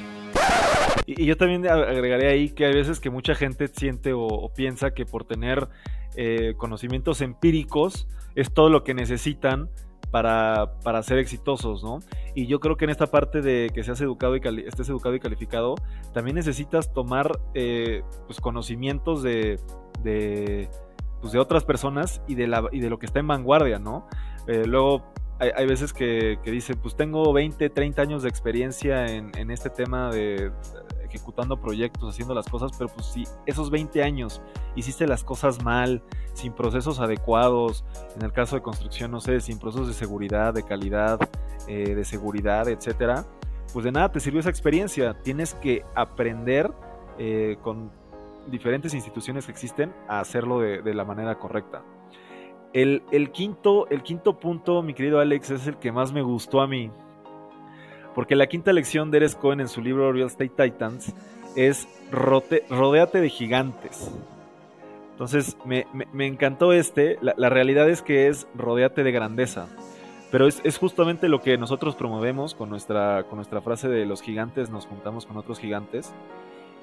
Y, 1.06 1.26
yo 1.26 1.38
también 1.38 1.66
agregaría 1.68 2.30
ahí 2.30 2.50
que 2.50 2.66
hay 2.66 2.74
veces 2.74 3.00
que 3.00 3.10
mucha 3.10 3.36
gente 3.36 3.68
siente 3.70 4.12
o, 4.14 4.52
piensa 4.56 4.92
que 4.92 5.06
por 5.06 5.24
tener 5.24 5.70
eh, 6.16 6.54
conocimientos 6.58 7.22
empíricos 7.22 8.08
es 8.36 8.54
todo 8.54 8.70
lo 8.70 8.84
que 8.84 8.94
necesitan 8.94 9.70
para, 10.14 10.76
para, 10.84 11.02
ser 11.02 11.18
exitosos, 11.18 11.84
¿no? 11.84 11.98
Y 12.36 12.46
yo 12.46 12.60
creo 12.60 12.78
que 12.78 12.86
en 12.86 12.92
esta 12.92 13.08
parte 13.08 13.42
de 13.42 13.72
que 13.74 13.84
seas 13.84 14.00
educado 14.00 14.36
y 14.36 14.42
estés 14.68 14.88
educado 14.90 15.16
y 15.16 15.20
calificado, 15.20 15.74
también 16.14 16.36
necesitas 16.36 16.94
tomar 16.94 17.40
eh, 17.56 18.04
pues, 18.28 18.40
conocimientos 18.40 19.24
de, 19.24 19.60
de, 20.04 20.70
pues, 21.20 21.34
de, 21.34 21.40
otras 21.40 21.64
personas 21.64 22.22
y 22.28 22.36
de, 22.36 22.46
la, 22.46 22.70
y 22.72 22.80
de 22.80 22.92
lo 22.92 23.00
que 23.00 23.08
está 23.08 23.22
en 23.22 23.28
vanguardia, 23.28 23.80
¿no? 23.80 24.08
Eh, 24.46 24.66
luego 24.68 25.04
hay, 25.40 25.66
veces 25.66 25.94
que, 25.94 26.38
que 26.44 26.52
dicen, 26.52 26.78
pues 26.80 26.96
tengo 26.96 27.34
20, 27.34 27.72
30 27.72 28.00
años 28.00 28.22
de 28.22 28.30
experiencia 28.30 29.08
en, 29.08 29.32
en 29.36 29.50
este 29.50 29.72
tema 29.72 30.12
de 30.12 30.52
ejecutando 31.14 31.60
proyectos, 31.60 32.10
haciendo 32.10 32.34
las 32.34 32.48
cosas, 32.48 32.72
pero 32.78 32.90
pues 32.90 33.08
si 33.08 33.24
esos 33.46 33.70
20 33.70 34.04
años 34.04 34.42
hiciste 34.76 35.08
las 35.08 35.24
cosas 35.24 35.64
mal, 35.64 36.02
sin 36.34 36.54
procesos 36.54 37.00
adecuados, 37.00 37.86
en 38.16 38.24
el 38.24 38.32
caso 38.32 38.56
de 38.56 38.62
construcción, 38.62 39.12
no 39.12 39.22
sé, 39.22 39.40
sin 39.40 39.60
procesos 39.60 39.88
de 39.88 39.94
seguridad, 39.94 40.54
de 40.54 40.64
calidad, 40.64 41.20
eh, 41.68 41.96
de 41.96 42.04
seguridad, 42.04 42.68
etcétera, 42.68 43.26
pues 43.72 43.86
de 43.86 43.92
nada 43.92 44.12
te 44.12 44.20
sirvió 44.20 44.40
esa 44.40 44.50
experiencia. 44.50 45.16
Tienes 45.22 45.54
que 45.56 45.84
aprender 45.96 46.72
eh, 47.18 47.58
con 47.62 47.92
diferentes 48.48 48.94
instituciones 48.94 49.46
que 49.46 49.52
existen 49.52 49.94
a 50.08 50.20
hacerlo 50.20 50.60
de, 50.60 50.94
la 50.94 51.06
manera 51.06 51.40
correcta. 51.40 51.84
El, 52.74 53.04
quinto, 53.32 53.88
el 53.90 54.02
quinto 54.02 54.40
punto, 54.40 54.82
mi 54.82 54.94
querido 54.94 55.20
Alex, 55.20 55.52
es 55.52 55.68
el 55.68 55.78
que 55.78 55.92
más 55.92 56.12
me 56.12 56.22
gustó 56.22 56.62
a 56.62 56.68
mí. 56.68 56.92
Porque 58.16 58.36
la 58.36 58.48
quinta 58.48 58.74
lección 58.74 59.12
de 59.12 59.18
Eres 59.18 59.36
Cohen 59.36 59.60
en 59.60 59.68
su 59.68 59.82
libro 59.82 60.12
Real 60.12 60.28
Estate 60.28 60.50
Titans 60.50 61.14
es 61.56 61.88
rodeate 62.12 63.22
de 63.22 63.30
gigantes. 63.30 64.12
Entonces 65.12 65.58
me, 65.66 65.86
encantó 66.26 66.74
este. 66.74 67.18
La, 67.22 67.50
realidad 67.50 67.90
es 67.90 68.02
que 68.02 68.28
es 68.28 68.48
rodeate 68.56 69.04
de 69.04 69.12
grandeza. 69.12 69.68
Pero 70.32 70.48
es, 70.48 70.78
justamente 70.80 71.30
lo 71.30 71.42
que 71.42 71.58
nosotros 71.60 71.96
promovemos 71.96 72.56
con 72.56 72.70
nuestra, 72.70 73.24
con 73.30 73.36
nuestra 73.36 73.62
frase 73.62 73.88
de 73.88 74.06
los 74.08 74.24
gigantes, 74.24 74.72
nos 74.72 74.88
juntamos 74.88 75.28
con 75.28 75.38
otros 75.38 75.60
gigantes. 75.60 76.12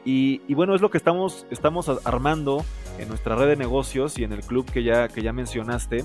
Y, 0.04 0.54
bueno, 0.54 0.74
es 0.74 0.80
lo 0.80 0.90
que 0.90 0.96
estamos, 0.96 1.46
estamos 1.50 1.88
armando 2.04 2.64
en 2.98 3.08
nuestra 3.08 3.34
red 3.36 3.48
de 3.48 3.56
negocios 3.56 4.18
y 4.18 4.24
en 4.24 4.32
el 4.32 4.40
club 4.40 4.64
que 4.70 4.82
ya, 4.82 5.08
que 5.08 5.22
ya 5.22 5.32
mencionaste. 5.32 6.04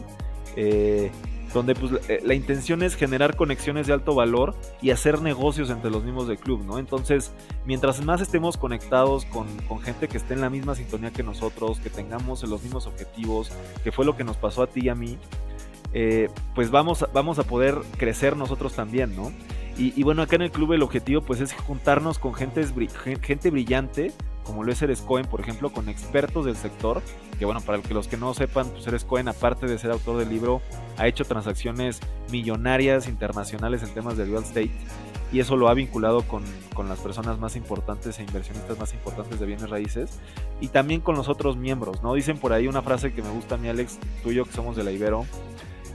Eh, 0.55 1.11
donde 1.55 1.73
pues, 1.73 1.93
eh, 2.09 2.21
la 2.23 2.33
intención 2.33 2.83
es 2.83 2.95
generar 2.95 3.37
conexiones 3.37 3.87
de 3.87 3.93
alto 3.93 4.13
valor 4.13 4.55
y 4.81 4.89
hacer 4.91 5.21
negocios 5.21 5.69
entre 5.69 5.89
los 5.89 6.03
mismos 6.03 6.27
del 6.27 6.37
club, 6.37 6.65
¿no? 6.65 6.79
Entonces, 6.79 7.31
mientras 7.65 8.03
más 8.03 8.19
estemos 8.19 8.57
conectados 8.57 9.23
con, 9.25 9.47
gente 9.81 10.09
que 10.09 10.17
esté 10.17 10.33
en 10.33 10.41
la 10.41 10.49
misma 10.49 10.75
sintonía 10.75 11.11
que 11.11 11.23
nosotros, 11.23 11.79
que 11.79 11.89
tengamos 11.89 12.43
los 12.43 12.61
mismos 12.61 12.87
objetivos, 12.87 13.51
que 13.85 13.93
fue 13.93 14.03
lo 14.03 14.17
que 14.17 14.25
nos 14.25 14.35
pasó 14.35 14.63
a 14.63 14.67
ti 14.67 14.81
y 14.83 14.89
a 14.89 14.95
mí, 14.95 15.17
eh, 15.93 16.29
pues 16.53 16.71
vamos, 16.71 17.05
vamos 17.13 17.39
a 17.39 17.43
poder 17.43 17.75
crecer 17.97 18.35
nosotros 18.35 18.73
también, 18.73 19.15
¿no? 19.15 19.31
Y, 19.77 20.03
bueno, 20.03 20.21
acá 20.21 20.37
en 20.37 20.43
el 20.43 20.51
club 20.51 20.71
el 20.71 20.83
objetivo 20.83 21.21
pues 21.21 21.41
es 21.41 21.51
juntarnos 21.51 22.17
con 22.17 22.33
gente, 22.33 22.65
gente 23.21 23.49
brillante, 23.51 24.13
como 24.45 24.63
lo 24.63 24.71
es 24.71 24.81
Eres 24.81 25.01
Cohen, 25.01 25.25
por 25.25 25.41
ejemplo, 25.41 25.71
con 25.71 25.89
expertos 25.89 26.45
del 26.45 26.55
sector, 26.55 27.01
que 27.37 27.45
bueno, 27.45 27.59
para 27.61 27.79
los 27.89 28.07
que 28.07 28.15
no 28.15 28.33
sepan, 28.33 28.69
pues 28.69 28.87
Eres 28.87 29.03
Cohen, 29.03 29.27
aparte 29.27 29.65
de 29.65 29.77
ser 29.77 29.91
autor 29.91 30.17
del 30.17 30.29
libro, 30.29 30.61
ha 30.97 31.07
hecho 31.07 31.25
transacciones 31.25 31.99
millonarias 32.31 33.09
internacionales 33.09 33.83
en 33.83 33.93
temas 33.93 34.15
de 34.15 34.25
real 34.25 34.43
estate 34.43 34.71
y 35.31 35.39
eso 35.39 35.57
lo 35.57 35.67
ha 35.67 35.73
vinculado 35.73 36.23
con, 36.23 36.43
las 36.87 36.99
personas 36.99 37.39
más 37.39 37.55
importantes 37.55 38.19
e 38.19 38.23
inversionistas 38.23 38.77
más 38.77 38.93
importantes 38.93 39.39
de 39.39 39.45
bienes 39.45 39.69
raíces 39.69 40.19
y 40.61 40.67
también 40.67 41.01
con 41.01 41.15
los 41.15 41.27
otros 41.27 41.57
miembros, 41.57 42.03
¿no? 42.03 42.13
Dicen 42.13 42.37
por 42.37 42.53
ahí 42.53 42.67
una 42.67 42.81
frase 42.81 43.13
que 43.13 43.21
me 43.21 43.29
gusta 43.31 43.55
a 43.55 43.57
mí, 43.57 43.67
Alex, 43.67 43.99
tú 44.23 44.31
y 44.31 44.35
yo 44.35 44.45
que 44.45 44.51
somos 44.51 44.75
de 44.75 44.83
la 44.83 44.91
Ibero, 44.91 45.25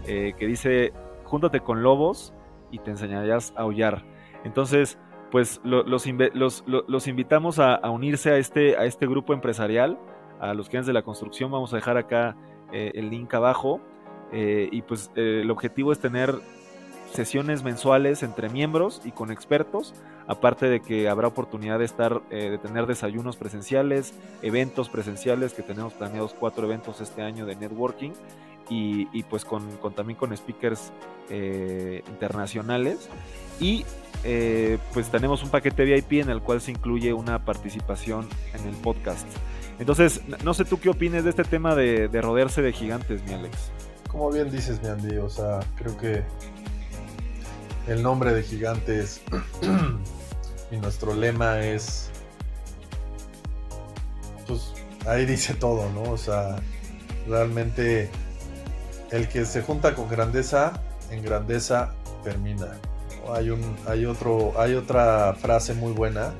eh, 0.07 0.35
que 0.39 0.47
dice, 0.47 0.93
júntate 1.25 1.61
con 1.61 1.83
lobos 1.83 2.35
y 2.71 2.81
te 2.81 2.91
enseñarás 2.91 3.53
a 3.57 3.63
aullar. 3.63 4.05
Entonces, 4.45 4.99
pues 5.31 5.61
los, 5.63 5.87
los, 6.67 7.07
invitamos 7.07 7.59
a, 7.59 7.79
unirse 7.91 8.31
a 8.31 8.37
este, 8.37 8.77
a 8.77 8.85
este 8.85 9.07
grupo 9.07 9.33
empresarial, 9.33 9.99
a 10.41 10.55
los 10.55 10.69
clientes 10.69 10.87
de 10.87 10.93
la 10.93 11.03
construcción. 11.03 11.51
Vamos 11.51 11.73
a 11.73 11.77
dejar 11.77 11.97
acá 11.97 12.37
eh, 12.73 12.93
el 12.95 13.11
link 13.11 13.33
abajo. 13.35 13.81
Eh, 14.33 14.69
y 14.71 14.83
pues 14.83 15.11
eh, 15.17 15.41
el 15.43 15.51
objetivo 15.51 15.93
es 15.93 15.99
tener 15.99 16.35
sesiones 17.13 17.65
mensuales 17.65 18.23
entre 18.23 18.49
miembros 18.49 19.03
y 19.05 19.11
con 19.11 19.33
expertos, 19.33 19.95
aparte 20.29 20.69
de 20.69 20.81
que 20.81 21.09
habrá 21.09 21.27
oportunidad 21.27 21.81
de 21.81 21.85
estar, 21.85 22.23
de 22.29 22.57
tener 22.59 22.87
desayunos 22.87 23.37
presenciales, 23.37 24.15
eventos 24.43 24.89
presenciales, 24.89 25.53
que 25.53 25.63
tenemos 25.63 25.93
planeados 25.95 26.35
cuatro 26.39 26.67
eventos 26.67 27.01
este 27.01 27.23
año 27.23 27.47
de 27.47 27.57
networking 27.57 28.13
y, 28.69 29.25
pues 29.25 29.45
con, 29.45 29.69
también 29.93 30.17
con 30.17 30.37
speakers 30.37 30.93
internacionales. 31.29 33.11
Y 33.59 33.85
eh, 34.25 34.79
pues 34.93 35.11
tenemos 35.11 35.43
un 35.43 35.51
paquete 35.51 35.85
VIP 35.85 36.23
en 36.23 36.31
el 36.31 36.43
cual 36.43 36.61
se 36.61 36.71
incluye 36.73 37.13
una 37.13 37.45
participación 37.45 38.29
en 38.55 38.69
el 38.69 38.75
podcast. 38.77 39.27
Entonces, 39.79 40.21
no 40.45 40.53
sé 40.53 40.67
tú 40.67 40.79
qué 40.79 40.91
opines 40.91 41.25
de 41.25 41.31
este 41.31 41.45
tema 41.45 41.75
de, 41.75 42.09
rodearse 42.21 42.61
de 42.61 42.73
gigantes, 42.73 43.25
mi 43.25 43.33
Alex. 43.33 43.57
Como 44.09 44.31
bien 44.31 44.51
dices, 44.51 44.83
mi 44.83 44.89
Andy, 44.89 45.17
o 45.17 45.31
sea, 45.31 45.61
creo 45.77 45.97
que 45.97 46.23
el 47.89 48.03
nombre 48.03 48.35
de 48.35 48.43
gigantes 48.43 49.23
y 50.71 50.77
nuestro 50.77 51.15
lema 51.15 51.61
es, 51.61 52.11
pues 54.47 54.75
ahí 55.07 55.25
dice 55.25 55.55
todo, 55.55 55.89
¿no? 55.93 56.03
O 56.13 56.19
sea, 56.19 56.57
realmente 57.27 58.11
el 59.11 59.29
que 59.29 59.47
se 59.47 59.63
junta 59.63 59.95
con 59.95 60.11
grandeza, 60.11 60.75
en 61.11 61.23
grandeza 61.23 61.95
termina. 62.23 62.67
Hay, 63.35 63.51
un, 63.51 63.77
hay, 63.87 64.07
otro, 64.07 64.53
hay 64.59 64.75
otra 64.75 65.35
frase 65.35 65.75
muy 65.75 65.93
buena 65.93 66.33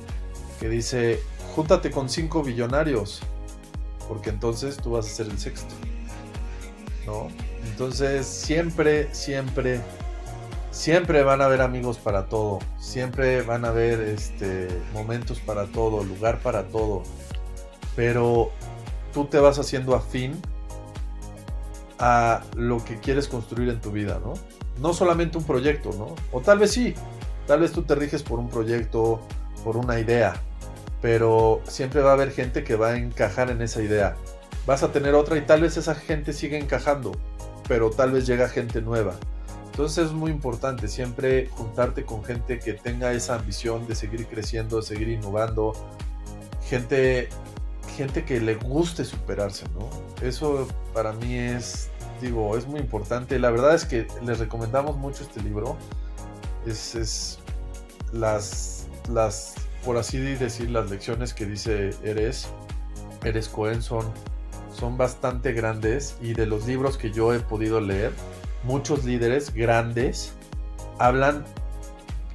que 0.59 0.69
dice, 0.69 1.21
júntate 1.55 1.91
con 1.91 2.09
cinco 2.09 2.43
billonarios, 2.43 3.21
porque 4.09 4.31
entonces 4.31 4.77
tú 4.77 4.93
vas 4.93 5.07
a 5.07 5.11
ser 5.11 5.27
el 5.27 5.39
sexto. 5.39 5.75
¿No? 7.07 7.29
Entonces 7.65 8.27
siempre, 8.27 9.13
siempre, 9.15 9.81
siempre 10.71 11.23
van 11.23 11.41
a 11.41 11.47
haber 11.47 11.63
amigos 11.63 11.99
para 11.99 12.27
todo, 12.27 12.59
siempre 12.79 13.43
van 13.43 13.65
a 13.65 13.69
haber 13.69 14.01
este, 14.01 14.69
momentos 14.93 15.39
para 15.39 15.67
todo, 15.67 16.05
lugar 16.05 16.41
para 16.41 16.69
todo, 16.69 17.03
pero 17.97 18.51
tú 19.13 19.25
te 19.25 19.39
vas 19.39 19.59
haciendo 19.59 19.95
afín 19.95 20.41
a 21.99 22.43
lo 22.57 22.85
que 22.85 22.99
quieres 22.99 23.29
construir 23.29 23.69
en 23.69 23.81
tu 23.81 23.93
vida, 23.93 24.21
¿no? 24.25 24.35
No 24.81 24.93
solamente 24.95 25.39
un 25.39 25.45
proyecto, 25.45 25.91
¿no? 25.93 26.15
O 26.33 26.41
tal 26.41 26.59
vez 26.59 26.73
sí, 26.73 26.95
tal 27.47 27.61
vez 27.61 27.73
tú 27.73 27.83
te 27.83 27.95
riges 27.95 28.23
por 28.23 28.39
un 28.39 28.49
proyecto, 28.49 29.21
por 29.65 29.77
una 29.77 30.01
idea, 30.01 30.35
pero 31.03 31.61
siempre 31.67 32.01
va 32.01 32.11
a 32.11 32.15
haber 32.15 32.33
gente 32.33 32.65
que 32.65 32.77
va 32.77 32.91
a 32.91 32.97
encajar 32.97 33.51
en 33.51 33.63
esa 33.63 33.83
idea. 33.83 34.17
Vas 34.67 34.83
a 34.83 34.93
tener 34.93 35.15
otra 35.15 35.37
y 35.37 35.43
tal 35.43 35.63
vez 35.63 35.77
esa 35.77 35.95
gente 35.95 36.33
siga 36.33 36.59
encajando, 36.59 37.13
pero 37.69 37.91
tal 37.91 38.13
vez 38.13 38.27
llega 38.27 38.49
gente 38.49 38.81
nueva. 38.81 39.15
Entonces 39.67 40.07
es 40.07 40.13
muy 40.13 40.31
importante 40.31 40.89
siempre 40.89 41.49
juntarte 41.49 42.05
con 42.05 42.25
gente 42.25 42.59
que 42.59 42.75
tenga 42.75 43.13
esa 43.13 43.37
ambición 43.37 43.87
de 43.87 43.95
seguir 43.95 44.27
creciendo, 44.27 44.79
de 44.79 44.83
seguir 44.83 45.09
innovando, 45.09 45.73
gente 46.69 47.29
gente 47.91 48.25
que 48.25 48.41
le 48.41 48.55
guste 48.55 49.05
superarse, 49.05 49.67
¿no? 49.75 49.89
Eso 50.27 50.67
para 50.95 51.13
mí 51.13 51.37
es, 51.37 51.91
digo, 52.21 52.57
es 52.57 52.67
muy 52.67 52.81
importante. 52.81 53.39
La 53.39 53.51
verdad 53.51 53.75
es 53.75 53.85
que 53.85 54.07
les 54.23 54.39
recomendamos 54.39 54.97
mucho 54.97 55.23
este 55.23 55.43
libro. 55.43 55.77
Es, 56.67 57.39
las, 58.13 58.87
las, 59.09 59.55
por 59.85 59.97
así 59.97 60.19
decir, 60.19 60.71
las 60.71 60.91
lecciones 60.91 61.35
que 61.35 61.47
dice 61.47 61.91
Eres, 62.03 62.49
Eres 63.25 63.49
Cohen 63.49 63.83
son, 63.83 64.05
son 64.73 64.97
bastante 64.97 65.53
grandes 65.53 66.17
y 66.21 66.35
de 66.35 66.47
los 66.47 66.67
libros 66.67 66.97
que 66.97 67.11
yo 67.11 67.33
he 67.35 67.41
podido 67.41 67.81
leer, 67.81 68.13
muchos 68.65 69.05
líderes 69.05 69.55
grandes 69.55 70.33
hablan 70.99 71.45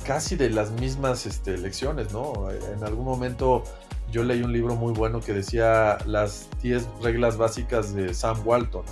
casi 0.06 0.36
de 0.36 0.50
las 0.50 0.71
mismas 0.71 1.26
este, 1.26 1.58
lecciones, 1.58 2.12
¿no? 2.13 2.50
En 2.52 2.84
algún 2.84 3.06
momento 3.06 3.63
yo 4.12 4.24
leí 4.24 4.41
un 4.41 4.54
libro 4.54 4.76
muy 4.76 4.93
bueno 4.93 5.19
que 5.19 5.34
decía 5.34 5.98
las 6.06 6.48
10 6.62 6.88
reglas 7.02 7.38
básicas 7.38 7.93
de 7.93 8.13
Sam 8.13 8.41
Walton. 8.45 8.84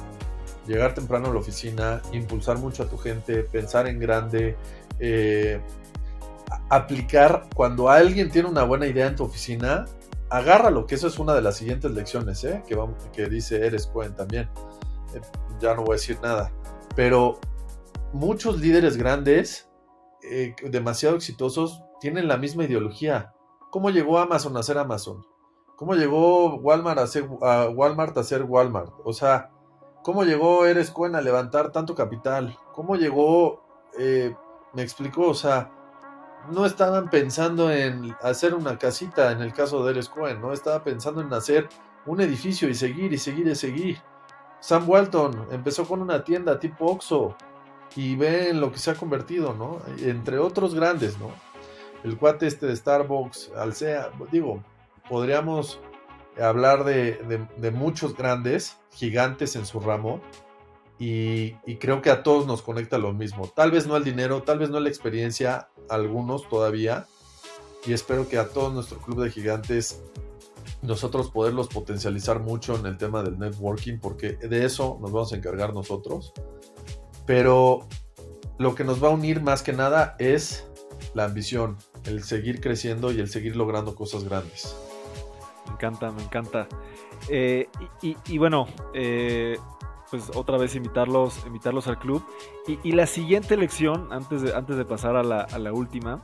Llegar 0.67 0.93
temprano 0.93 1.29
a 1.29 1.33
la 1.33 1.39
oficina, 1.39 2.01
impulsar 2.11 2.57
mucho 2.57 2.83
a 2.83 2.87
tu 2.87 2.97
gente, 2.97 3.43
pensar 3.43 3.87
en 3.87 3.99
grande, 3.99 4.55
eh, 4.99 5.61
aplicar 6.69 7.47
cuando 7.53 7.89
alguien 7.89 8.31
tiene 8.31 8.47
una 8.47 8.63
buena 8.63 8.87
idea 8.87 9.07
en 9.07 9.15
tu 9.15 9.23
oficina, 9.23 9.85
agárralo, 10.29 10.85
que 10.85 10.95
eso 10.95 11.07
es 11.07 11.19
una 11.19 11.33
de 11.33 11.41
las 11.41 11.57
siguientes 11.57 11.91
lecciones, 11.91 12.43
¿eh? 12.43 12.63
que, 13.11 13.29
dice 13.29 13.65
Eres 13.65 13.87
Cohen 13.87 14.15
también. 14.15 14.49
Eh, 15.13 15.21
ya 15.59 15.75
no 15.75 15.83
voy 15.83 15.93
a 15.93 15.99
decir 15.99 16.19
nada. 16.21 16.51
Pero 16.95 17.39
muchos 18.13 18.59
líderes 18.59 18.97
grandes, 18.97 19.69
demasiado 20.69 21.15
exitosos, 21.15 21.83
tienen 21.99 22.27
la 22.27 22.37
misma 22.37 22.63
ideología. 22.63 23.33
¿Cómo 23.71 23.89
llegó 23.89 24.19
Amazon 24.19 24.55
a 24.57 24.63
ser 24.63 24.77
Amazon? 24.77 25.25
¿Cómo 25.75 25.95
llegó 25.95 26.55
Walmart 26.57 26.99
a 26.99 27.07
ser, 27.07 27.23
Walmart 27.27 28.17
a 28.17 28.23
ser 28.23 28.43
Walmart? 28.43 28.93
O 29.03 29.13
sea, 29.13 29.52
¿cómo 30.03 30.23
llegó 30.23 30.65
Eres 30.65 30.91
Cohen 30.91 31.15
a 31.15 31.21
levantar 31.21 31.71
tanto 31.71 31.95
capital? 31.95 32.57
¿Cómo 32.73 32.95
llegó, 32.95 33.63
eh, 33.97 34.35
me 34.73 34.83
explicó, 34.83 35.29
o 35.29 35.33
sea, 35.33 35.71
no 36.51 36.65
estaban 36.65 37.09
pensando 37.09 37.71
en 37.71 38.15
hacer 38.21 38.53
una 38.53 38.77
casita 38.77 39.31
en 39.31 39.41
el 39.41 39.53
caso 39.53 39.83
de 39.83 39.91
Eres 39.91 40.09
Cohen, 40.09 40.41
no 40.41 40.53
estaba 40.53 40.83
pensando 40.83 41.21
en 41.21 41.33
hacer 41.33 41.69
un 42.05 42.21
edificio 42.21 42.69
y 42.69 42.75
seguir 42.75 43.13
y 43.13 43.17
seguir 43.17 43.47
y 43.47 43.55
seguir. 43.55 44.01
Sam 44.59 44.89
Walton 44.89 45.47
empezó 45.51 45.85
con 45.85 46.01
una 46.01 46.23
tienda 46.23 46.59
tipo 46.59 46.85
Oxxo 46.85 47.35
y 47.95 48.15
ve 48.15 48.49
en 48.49 48.59
lo 48.59 48.71
que 48.71 48.79
se 48.79 48.91
ha 48.91 48.95
convertido, 48.95 49.53
¿no? 49.53 49.79
Entre 49.99 50.37
otros 50.39 50.75
grandes, 50.75 51.17
¿no? 51.19 51.31
El 52.03 52.17
cuate 52.17 52.47
este 52.47 52.65
de 52.65 52.75
Starbucks, 52.75 53.51
Alsea, 53.57 54.11
digo, 54.31 54.61
podríamos 55.09 55.79
hablar 56.41 56.83
de, 56.83 57.71
muchos 57.71 58.15
grandes, 58.15 58.77
gigantes 58.91 59.55
en 59.55 59.65
su 59.65 59.79
ramo, 59.79 60.21
y, 60.99 61.51
creo 61.79 62.01
que 62.01 62.09
a 62.09 62.23
todos 62.23 62.47
nos 62.47 62.61
conecta 62.61 62.97
lo 62.97 63.13
mismo. 63.13 63.47
Tal 63.47 63.71
vez 63.71 63.87
no 63.87 63.97
el 63.97 64.03
dinero, 64.03 64.43
tal 64.43 64.59
vez 64.59 64.69
no 64.69 64.79
la 64.79 64.89
experiencia, 64.89 65.69
algunos 65.89 66.47
todavía, 66.47 67.07
y 67.85 67.93
espero 67.93 68.29
que 68.29 68.37
a 68.37 68.49
todo 68.49 68.71
nuestro 68.71 68.99
club 68.99 69.23
de 69.23 69.31
gigantes 69.31 70.01
nosotros 70.81 71.29
poderlos 71.31 71.67
potencializar 71.67 72.39
mucho 72.39 72.77
en 72.77 72.85
el 72.85 72.97
tema 72.97 73.23
del 73.23 73.39
networking, 73.39 73.99
porque 73.99 74.33
de 74.33 74.65
eso 74.65 74.97
nos 75.01 75.11
vamos 75.11 75.33
a 75.33 75.37
encargar 75.37 75.73
nosotros. 75.73 76.33
Pero 77.25 77.87
lo 78.57 78.75
que 78.75 78.83
nos 78.83 79.03
va 79.03 79.07
a 79.07 79.11
unir 79.11 79.41
más 79.41 79.63
que 79.63 79.73
nada 79.73 80.15
es 80.19 80.65
la 81.13 81.25
ambición, 81.25 81.77
el 82.05 82.23
seguir 82.23 82.61
creciendo 82.61 83.11
y 83.11 83.19
el 83.19 83.29
seguir 83.29 83.55
logrando 83.55 83.95
cosas 83.95 84.23
grandes. 84.23 84.75
Me 85.67 85.73
encanta, 85.73 86.11
me 86.11 86.23
encanta. 86.23 86.67
Eh, 87.29 87.69
y, 88.01 88.37
bueno, 88.37 88.67
eh, 88.93 89.57
pues 90.09 90.31
otra 90.35 90.57
vez 90.57 90.75
invitarlos, 90.75 91.45
invitarlos 91.45 91.87
al 91.87 91.99
club. 91.99 92.23
Y, 92.67 92.91
la 92.91 93.07
siguiente 93.07 93.57
lección, 93.57 94.07
antes 94.11 94.41
de, 94.41 94.55
antes 94.55 94.77
de 94.77 94.85
pasar 94.85 95.15
a 95.15 95.23
la, 95.23 95.41
a 95.41 95.59
la 95.59 95.73
última, 95.73 96.23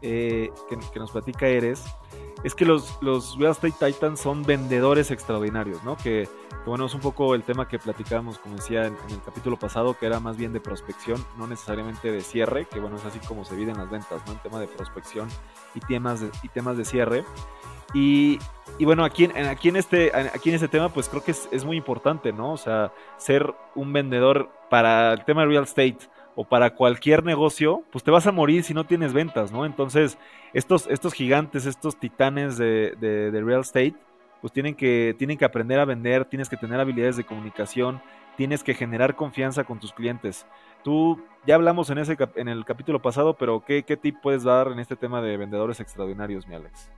eh, 0.00 0.52
que, 0.68 0.98
nos 0.98 1.10
platica 1.10 1.48
Eres, 1.48 1.84
es 2.44 2.54
que 2.54 2.64
los, 2.64 2.98
los 3.00 3.36
Real 3.36 3.52
Estate 3.52 3.92
Titans 3.92 4.20
son 4.20 4.44
vendedores 4.44 5.10
extraordinarios, 5.10 5.82
¿no? 5.82 5.96
Que, 5.96 6.28
bueno, 6.66 6.86
es 6.86 6.94
un 6.94 7.00
poco 7.00 7.34
el 7.34 7.42
tema 7.42 7.66
que 7.66 7.78
platicábamos, 7.78 8.38
como 8.38 8.56
decía 8.56 8.86
en, 8.86 8.96
el 9.10 9.22
capítulo 9.24 9.58
pasado, 9.58 9.98
que 9.98 10.06
era 10.06 10.20
más 10.20 10.36
bien 10.36 10.52
de 10.52 10.60
prospección, 10.60 11.24
no 11.36 11.46
necesariamente 11.46 12.12
de 12.12 12.20
cierre, 12.20 12.66
que 12.66 12.78
bueno, 12.78 12.96
es 12.96 13.04
así 13.04 13.18
como 13.20 13.44
se 13.44 13.56
viven 13.56 13.76
las 13.76 13.90
ventas, 13.90 14.22
¿no? 14.26 14.32
En 14.32 14.38
tema 14.38 14.60
de 14.60 14.68
prospección 14.68 15.28
y 15.74 15.80
temas 15.80 16.24
y 16.42 16.48
temas 16.48 16.76
de 16.76 16.84
cierre. 16.84 17.24
Y, 17.94 18.38
bueno, 18.80 19.04
aquí 19.04 19.24
en, 19.24 19.46
aquí, 19.46 19.68
en 19.68 19.76
este, 19.76 20.12
aquí 20.14 20.50
en 20.50 20.54
este 20.54 20.68
tema, 20.68 20.88
pues 20.90 21.08
creo 21.08 21.24
que 21.24 21.30
es, 21.30 21.48
es, 21.50 21.64
muy 21.64 21.76
importante, 21.76 22.32
¿no? 22.32 22.52
O 22.52 22.56
sea, 22.56 22.92
ser 23.16 23.54
un 23.74 23.92
vendedor 23.92 24.50
para 24.68 25.12
el 25.12 25.24
tema 25.24 25.42
de 25.42 25.48
real 25.48 25.64
estate 25.64 25.98
o 26.40 26.44
para 26.44 26.74
cualquier 26.74 27.24
negocio, 27.24 27.82
pues 27.90 28.04
te 28.04 28.12
vas 28.12 28.26
a 28.28 28.32
morir 28.32 28.62
si 28.62 28.72
no 28.72 28.84
tienes 28.84 29.12
ventas, 29.12 29.50
¿no? 29.50 29.66
Entonces, 29.66 30.18
estos, 30.52 30.86
estos 30.86 31.12
gigantes, 31.12 31.66
estos 31.66 31.98
titanes 31.98 32.56
de, 32.56 33.30
real 33.44 33.62
estate, 33.62 33.96
pues 34.40 34.52
tienen 34.52 34.76
que, 34.76 35.16
tienen 35.18 35.36
que 35.36 35.44
aprender 35.44 35.80
a 35.80 35.84
vender, 35.84 36.26
tienes 36.26 36.48
que 36.48 36.56
tener 36.56 36.78
habilidades 36.78 37.16
de 37.16 37.24
comunicación, 37.24 38.00
tienes 38.36 38.62
que 38.62 38.74
generar 38.74 39.16
confianza 39.16 39.64
con 39.64 39.80
tus 39.80 39.92
clientes. 39.92 40.46
Tú, 40.84 41.20
ya 41.44 41.56
hablamos 41.56 41.90
en, 41.90 41.98
ese, 41.98 42.16
en 42.36 42.46
el 42.46 42.64
capítulo 42.64 43.02
pasado, 43.02 43.34
pero 43.36 43.64
¿qué, 43.66 43.82
¿qué 43.82 43.96
tip 43.96 44.18
puedes 44.22 44.44
dar 44.44 44.68
en 44.68 44.78
este 44.78 44.94
tema 44.94 45.20
de 45.20 45.36
vendedores 45.36 45.80
extraordinarios, 45.80 46.46
mi 46.46 46.54
Alex? 46.54 46.88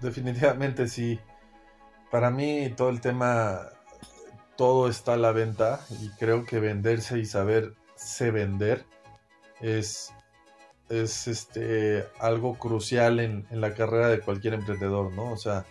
Definitivamente 0.00 0.88
sí. 0.88 1.18
Para 2.10 2.30
mí 2.30 2.70
todo 2.76 2.90
el 2.90 3.00
tema, 3.00 3.60
todo 4.56 4.88
está 4.88 5.14
a 5.14 5.16
la 5.16 5.32
venta 5.32 5.80
y 6.00 6.10
creo 6.10 6.44
que 6.44 6.60
venderse 6.60 7.18
y 7.18 7.24
saber 7.24 7.74
se 7.96 8.30
vender 8.30 8.84
es, 9.60 10.12
es 10.88 11.26
este, 11.26 12.06
algo 12.20 12.58
crucial 12.58 13.20
en, 13.20 13.46
la 13.50 13.74
carrera 13.74 14.08
de 14.08 14.20
cualquier 14.20 14.54
emprendedor, 14.54 15.12
¿no? 15.12 15.32
O 15.32 15.36
sea, 15.36 15.64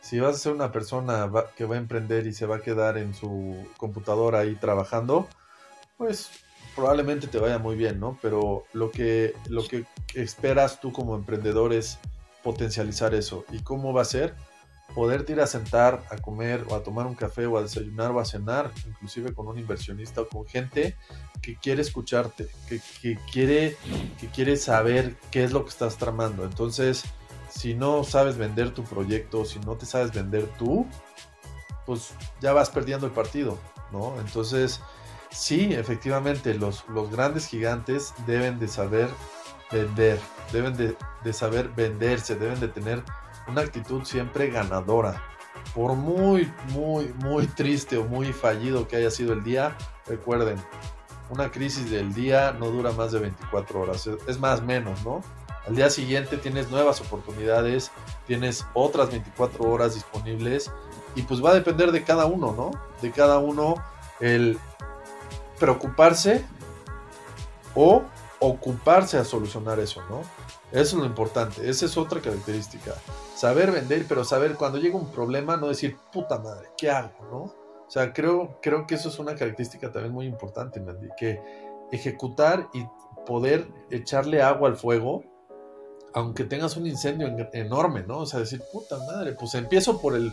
si 0.00 0.20
vas 0.20 0.36
a 0.36 0.38
ser 0.38 0.52
una 0.52 0.72
persona 0.72 1.30
que 1.56 1.64
va 1.64 1.76
a 1.76 1.78
emprender 1.78 2.26
y 2.26 2.32
se 2.32 2.46
va 2.46 2.56
a 2.56 2.60
quedar 2.60 2.98
en 2.98 3.14
su 3.14 3.56
computadora 3.76 4.40
ahí 4.40 4.54
trabajando, 4.56 5.28
pues 5.96 6.30
probablemente 6.74 7.26
te 7.26 7.38
vaya 7.38 7.58
muy 7.58 7.76
bien, 7.76 8.00
¿no? 8.00 8.18
Pero 8.20 8.64
lo 8.72 8.90
que, 8.90 9.34
lo 9.48 9.66
que 9.66 9.84
esperas 10.14 10.80
tú 10.80 10.92
como 10.92 11.14
emprendedor 11.14 11.72
es 11.72 11.98
potencializar 12.42 13.14
eso. 13.14 13.44
¿Y 13.50 13.60
cómo 13.62 13.92
va 13.92 14.02
a 14.02 14.06
ser? 14.06 14.34
poderte 14.94 15.32
ir 15.32 15.40
a 15.40 15.46
sentar 15.46 16.02
a 16.10 16.16
comer 16.16 16.64
o 16.68 16.74
a 16.74 16.82
tomar 16.82 17.06
un 17.06 17.14
café 17.14 17.46
o 17.46 17.56
a 17.56 17.62
desayunar 17.62 18.10
o 18.10 18.20
a 18.20 18.24
cenar, 18.24 18.70
inclusive 18.86 19.32
con 19.34 19.48
un 19.48 19.58
inversionista 19.58 20.22
o 20.22 20.28
con 20.28 20.46
gente 20.46 20.96
que 21.42 21.56
quiere 21.56 21.82
escucharte, 21.82 22.48
que, 22.68 22.80
quiere, 23.32 23.76
que 24.18 24.28
quiere 24.28 24.56
saber 24.56 25.16
qué 25.30 25.44
es 25.44 25.52
lo 25.52 25.64
que 25.64 25.70
estás 25.70 25.96
tramando. 25.96 26.44
Entonces, 26.44 27.04
si 27.50 27.74
no 27.74 28.04
sabes 28.04 28.36
vender 28.36 28.72
tu 28.72 28.84
proyecto, 28.84 29.44
si 29.44 29.58
no 29.60 29.76
te 29.76 29.86
sabes 29.86 30.12
vender 30.12 30.46
tú, 30.58 30.86
pues 31.86 32.12
ya 32.40 32.52
vas 32.52 32.70
perdiendo 32.70 33.06
el 33.06 33.12
partido, 33.12 33.58
¿no? 33.92 34.18
Entonces, 34.20 34.80
sí, 35.30 35.72
efectivamente, 35.72 36.54
los, 36.54 36.86
los 36.88 37.10
grandes 37.10 37.46
gigantes 37.46 38.12
deben 38.26 38.58
de 38.58 38.68
saber 38.68 39.08
vender, 39.70 40.20
deben 40.52 40.76
de, 40.76 40.96
de 41.24 41.32
saber 41.32 41.68
venderse, 41.68 42.34
deben 42.34 42.60
de 42.60 42.68
tener 42.68 43.02
una 43.46 43.62
actitud 43.62 44.04
siempre 44.04 44.50
ganadora. 44.50 45.22
Por 45.74 45.94
muy, 45.94 46.52
muy, 46.68 47.12
muy 47.18 47.46
triste 47.46 47.96
o 47.96 48.04
muy 48.04 48.32
fallido 48.32 48.88
que 48.88 48.96
haya 48.96 49.10
sido 49.10 49.32
el 49.32 49.44
día, 49.44 49.76
recuerden, 50.06 50.56
una 51.28 51.50
crisis 51.50 51.90
del 51.90 52.12
día 52.12 52.52
no 52.52 52.70
dura 52.70 52.92
más 52.92 53.12
de 53.12 53.20
24 53.20 53.80
horas, 53.80 54.08
es 54.26 54.38
más 54.38 54.62
menos, 54.62 55.04
¿no? 55.04 55.22
Al 55.66 55.76
día 55.76 55.90
siguiente 55.90 56.36
tienes 56.38 56.70
nuevas 56.70 57.00
oportunidades, 57.00 57.90
tienes 58.26 58.66
otras 58.74 59.10
24 59.10 59.64
horas 59.64 59.94
disponibles 59.94 60.70
y 61.14 61.22
pues 61.22 61.44
va 61.44 61.50
a 61.50 61.54
depender 61.54 61.92
de 61.92 62.02
cada 62.02 62.26
uno, 62.26 62.52
¿no? 62.56 62.70
De 63.02 63.10
cada 63.10 63.38
uno 63.38 63.74
el 64.18 64.58
preocuparse 65.58 66.44
o 67.74 68.02
ocuparse 68.40 69.18
a 69.18 69.24
solucionar 69.24 69.78
eso, 69.78 70.02
¿no? 70.08 70.22
Eso 70.72 70.96
es 70.96 71.00
lo 71.02 71.04
importante, 71.04 71.68
esa 71.68 71.86
es 71.86 71.96
otra 71.96 72.20
característica. 72.20 72.94
Saber 73.36 73.70
vender, 73.70 74.06
pero 74.08 74.24
saber 74.24 74.54
cuando 74.54 74.78
llega 74.78 74.96
un 74.96 75.12
problema, 75.12 75.56
no 75.56 75.68
decir, 75.68 75.96
puta 76.12 76.38
madre, 76.38 76.68
¿qué 76.76 76.90
hago? 76.90 77.12
¿no? 77.30 77.38
O 77.90 77.92
sea, 77.92 78.12
creo, 78.12 78.58
creo 78.62 78.86
que 78.86 78.94
eso 78.94 79.08
es 79.08 79.18
una 79.18 79.34
característica 79.34 79.90
también 79.92 80.14
muy 80.14 80.26
importante, 80.26 80.80
Mandy, 80.80 81.08
que 81.18 81.40
ejecutar 81.90 82.68
y 82.72 82.86
poder 83.26 83.68
echarle 83.90 84.42
agua 84.42 84.68
al 84.68 84.76
fuego, 84.76 85.24
aunque 86.14 86.44
tengas 86.44 86.76
un 86.76 86.86
incendio 86.86 87.28
enorme, 87.52 88.04
¿no? 88.04 88.18
O 88.18 88.26
sea, 88.26 88.40
decir, 88.40 88.62
puta 88.72 88.96
madre, 88.98 89.34
pues 89.34 89.54
empiezo 89.54 90.00
por 90.00 90.14
el, 90.14 90.32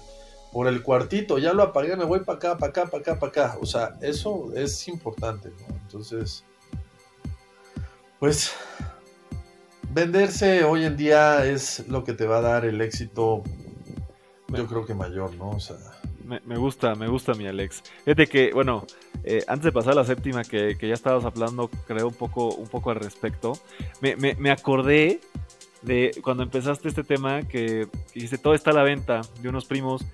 por 0.52 0.68
el 0.68 0.82
cuartito, 0.84 1.40
ya 1.40 1.54
lo 1.54 1.64
apagué, 1.64 1.96
me 1.96 2.06
voy 2.06 2.20
para 2.22 2.38
acá, 2.38 2.58
para 2.58 2.70
acá, 2.70 2.86
para 2.86 3.02
acá, 3.02 3.20
para 3.20 3.30
acá. 3.30 3.58
O 3.62 3.66
sea, 3.66 3.98
eso 4.02 4.54
es 4.54 4.88
importante, 4.88 5.50
¿no? 5.50 5.76
Entonces, 5.76 6.46
pues 8.20 8.56
venderse 9.94 10.64
hoy 10.64 10.86
en 10.86 10.98
día 10.98 11.46
es 11.46 11.88
lo 11.88 12.04
que 12.04 12.14
te 12.14 12.26
va 12.26 12.38
a 12.38 12.42
dar 12.42 12.66
el 12.66 12.82
éxito, 12.82 13.44
yo 14.50 14.68
creo 14.68 14.86
que 14.86 14.94
mayor, 14.94 15.36
¿no? 15.36 15.50
O 15.52 15.60
sea... 15.60 15.78
Me, 16.46 16.58
gusta, 16.58 16.94
me 16.94 17.08
gusta 17.08 17.34
mi 17.36 17.48
Alex. 17.48 17.84
Fíjate 18.04 18.28
que, 18.28 18.52
bueno, 18.54 18.86
eh, 19.24 19.46
antes 19.48 19.64
de 19.64 19.72
pasar 19.72 19.94
a 19.94 19.96
la 19.96 20.04
séptima, 20.04 20.44
que, 20.44 20.76
ya 20.80 20.94
estabas 20.94 21.24
hablando, 21.24 21.70
creo, 21.88 22.10
un 22.10 22.14
poco, 22.14 22.54
un 22.54 22.68
poco 22.68 22.92
al 22.92 22.98
respecto, 22.98 23.54
me, 24.02 24.52
acordé 24.52 25.22
de 25.84 26.12
cuando 26.22 26.44
empezaste 26.44 26.90
este 26.90 27.06
tema 27.06 27.44
que, 27.44 27.88
que 28.14 28.38
todo 28.38 28.56
está 28.56 28.72
a 28.72 28.74
la 28.74 28.84
venta, 28.84 29.22
de 29.42 29.48
unos 29.48 29.66
primos, 29.66 30.06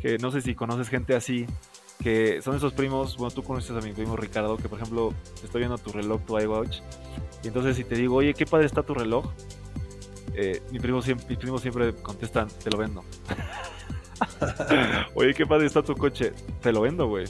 que 0.00 0.16
no 0.16 0.30
sé 0.30 0.40
si 0.40 0.54
conoces 0.54 0.88
gente 0.88 1.14
así, 1.14 1.44
que 2.02 2.40
son 2.42 2.56
esos 2.56 2.72
primos, 2.72 3.16
bueno, 3.16 3.34
tú 3.34 3.42
conoces 3.42 3.70
a 3.70 3.80
mi 3.80 3.92
primo 3.92 4.16
Ricardo, 4.16 4.56
que 4.56 4.68
por 4.68 4.78
ejemplo, 4.78 5.12
estoy 5.42 5.60
viendo 5.60 5.78
tu 5.78 5.90
reloj, 5.90 6.20
tu 6.24 6.38
iWatch, 6.38 6.78
y 7.42 7.48
entonces 7.48 7.76
si 7.76 7.84
te 7.84 7.96
digo, 7.96 8.16
oye, 8.16 8.34
qué 8.34 8.46
padre 8.46 8.66
está 8.66 8.82
tu 8.82 8.94
reloj, 8.94 9.26
eh, 10.34 10.62
mi 10.70 10.78
primo 10.78 11.02
siempre, 11.02 11.26
mis 11.28 11.38
primos 11.38 11.60
siempre 11.60 11.94
contestan, 11.94 12.48
te 12.62 12.70
lo 12.70 12.78
vendo. 12.78 13.04
oye, 15.14 15.34
qué 15.34 15.46
padre 15.46 15.66
está 15.66 15.82
tu 15.82 15.96
coche, 15.96 16.32
te 16.60 16.72
lo 16.72 16.82
vendo, 16.82 17.08
güey. 17.08 17.26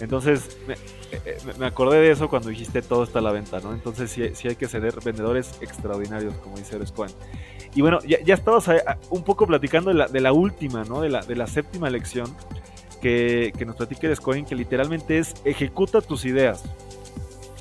Entonces, 0.00 0.58
me, 0.66 0.74
eh, 1.12 1.38
me, 1.58 1.66
acordé 1.66 1.98
de 2.00 2.10
eso 2.10 2.28
cuando 2.28 2.48
dijiste 2.48 2.82
todo 2.82 3.04
está 3.04 3.20
a 3.20 3.22
la 3.22 3.32
venta, 3.32 3.60
¿no? 3.60 3.72
Entonces 3.72 4.10
sí, 4.10 4.34
sí 4.34 4.48
hay 4.48 4.56
que 4.56 4.66
ceder 4.66 4.94
vendedores 5.02 5.58
extraordinarios, 5.60 6.34
como 6.36 6.56
dice 6.56 6.76
Eres 6.76 6.92
Y 7.74 7.80
bueno, 7.80 8.00
ya, 8.06 8.20
ya 8.22 8.34
estabas 8.34 8.68
un 9.10 9.22
poco 9.22 9.46
platicando 9.46 9.90
de 9.90 9.96
la, 9.96 10.08
de 10.08 10.20
la 10.20 10.32
última, 10.32 10.84
¿no? 10.84 11.00
De 11.00 11.08
la, 11.08 11.20
de 11.20 11.36
la 11.36 11.46
séptima 11.46 11.88
lección 11.88 12.26
que, 13.04 13.52
que 13.58 13.66
nos 13.66 13.76
platica 13.76 14.06
Eres 14.06 14.18
que 14.18 14.54
literalmente 14.54 15.18
es 15.18 15.34
ejecuta 15.44 16.00
tus 16.00 16.24
ideas. 16.24 16.64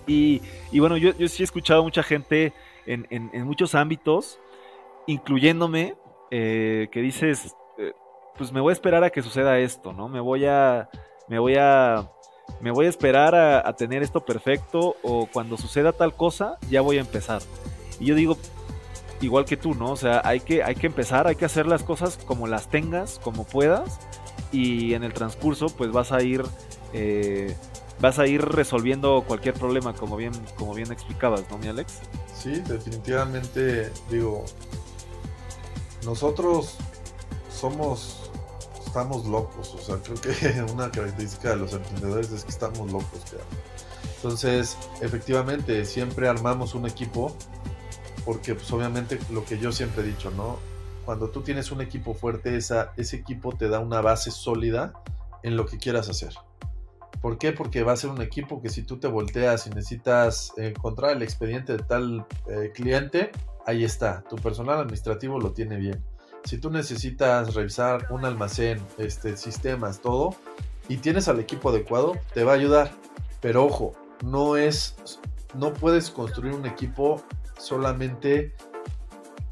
Y, 0.07 0.41
y 0.71 0.79
bueno, 0.79 0.95
yo, 0.95 1.11
yo, 1.17 1.27
sí 1.27 1.43
he 1.43 1.45
escuchado 1.45 1.81
a 1.81 1.83
mucha 1.83 2.01
gente 2.01 2.53
en, 2.85 3.07
en, 3.09 3.43
muchos 3.43 3.75
ámbitos, 3.75 4.39
incluyéndome, 5.05 5.95
eh, 6.31 6.87
que 6.93 7.01
dices, 7.01 7.57
eh, 7.77 7.91
pues 8.37 8.53
me 8.53 8.61
voy 8.61 8.71
a 8.71 8.73
esperar 8.73 9.03
a 9.03 9.09
que 9.09 9.21
suceda 9.21 9.59
esto, 9.59 9.91
¿no? 9.91 10.07
Me 10.07 10.21
voy 10.21 10.45
a, 10.45 10.89
me 11.27 11.39
voy 11.39 11.55
a 11.57 12.09
me 12.61 12.71
voy 12.71 12.85
a 12.85 12.89
esperar 12.89 13.35
a, 13.35 13.73
tener 13.73 14.01
esto 14.01 14.21
perfecto 14.21 14.95
o 15.01 15.25
cuando 15.25 15.57
suceda 15.57 15.91
tal 15.91 16.13
cosa, 16.13 16.57
ya 16.69 16.79
voy 16.79 16.99
a 16.99 17.01
empezar. 17.01 17.41
Y 17.99 18.05
yo 18.05 18.15
digo, 18.15 18.37
igual 19.19 19.43
que 19.43 19.57
tú, 19.57 19.73
¿no? 19.73 19.91
O 19.91 19.97
sea, 19.97 20.21
hay 20.23 20.39
que, 20.39 20.63
hay 20.63 20.75
que 20.75 20.87
empezar, 20.87 21.27
hay 21.27 21.35
que 21.35 21.45
hacer 21.45 21.67
las 21.67 21.83
cosas 21.83 22.17
como 22.25 22.47
las 22.47 22.69
tengas, 22.69 23.19
como 23.19 23.45
puedas, 23.45 23.99
y 24.53 24.93
en 24.93 25.03
el 25.03 25.13
transcurso, 25.13 25.67
pues 25.67 25.91
vas 25.91 26.13
a 26.13 26.21
ir, 26.21 26.43
eh, 26.93 27.53
vas 27.99 28.19
a 28.19 28.27
ir 28.27 28.41
resolviendo 28.41 29.25
cualquier 29.27 29.55
problema, 29.55 29.93
como 29.93 30.15
bien, 30.15 30.31
como 30.55 30.73
bien 30.73 30.91
explicabas, 30.93 31.43
¿no, 31.51 31.57
mi 31.57 31.67
Alex? 31.67 31.99
Sí, 32.33 32.61
definitivamente, 32.67 33.91
digo, 34.09 34.45
nosotros 36.05 36.77
somos 37.51 38.23
estamos 38.93 39.25
locos. 39.25 39.73
O 39.73 39.79
sea, 39.79 39.97
creo 39.97 40.21
que 40.21 40.61
una 40.71 40.91
característica 40.91 41.49
de 41.49 41.55
los 41.55 41.73
emprendedores 41.73 42.31
es 42.31 42.43
que 42.43 42.51
estamos 42.51 42.91
locos. 42.91 43.21
Entonces, 44.17 44.77
efectivamente, 45.01 45.83
siempre 45.85 46.27
armamos 46.27 46.75
un 46.75 46.85
equipo 46.85 47.35
porque 48.23 48.53
pues 48.53 48.71
obviamente 48.71 49.19
lo 49.31 49.43
que 49.43 49.57
yo 49.57 49.71
siempre 49.71 50.03
he 50.03 50.05
dicho, 50.05 50.29
¿no? 50.31 50.59
Cuando 51.05 51.29
tú 51.29 51.41
tienes 51.41 51.71
un 51.71 51.81
equipo 51.81 52.13
fuerte, 52.13 52.55
ese 52.55 53.15
equipo 53.15 53.55
te 53.55 53.67
da 53.67 53.79
una 53.79 54.01
base 54.01 54.31
sólida 54.31 54.93
en 55.43 55.57
lo 55.57 55.65
que 55.65 55.77
quieras 55.77 56.09
hacer. 56.09 56.33
¿Por 57.21 57.37
qué? 57.37 57.51
Porque 57.53 57.83
va 57.83 57.93
a 57.93 57.97
ser 57.97 58.09
un 58.09 58.21
equipo 58.21 58.61
que 58.61 58.69
si 58.69 58.83
tú 58.83 58.99
te 58.99 59.07
volteas 59.07 59.67
y 59.67 59.69
necesitas 59.69 60.53
encontrar 60.57 61.11
el 61.11 61.21
expediente 61.21 61.77
de 61.77 61.83
tal 61.83 62.25
eh, 62.47 62.71
cliente, 62.73 63.31
ahí 63.65 63.83
está, 63.83 64.23
tu 64.29 64.35
personal 64.35 64.79
administrativo 64.79 65.39
lo 65.39 65.53
tiene 65.53 65.77
bien 65.77 66.03
si 66.45 66.57
tú 66.57 66.69
necesitas 66.69 67.53
revisar 67.53 68.07
un 68.11 68.25
almacén, 68.25 68.81
este, 68.97 69.37
sistemas, 69.37 70.01
todo, 70.01 70.35
y 70.89 70.97
tienes 70.97 71.27
al 71.27 71.39
equipo 71.39 71.69
adecuado, 71.69 72.17
te 72.33 72.43
va 72.43 72.53
a 72.53 72.55
ayudar. 72.55 72.91
Pero 73.41 73.65
ojo, 73.65 73.93
no 74.23 74.57
es, 74.57 74.95
no 75.53 75.73
puedes 75.73 76.09
construir 76.09 76.53
un 76.53 76.65
equipo 76.65 77.23
solamente 77.57 78.53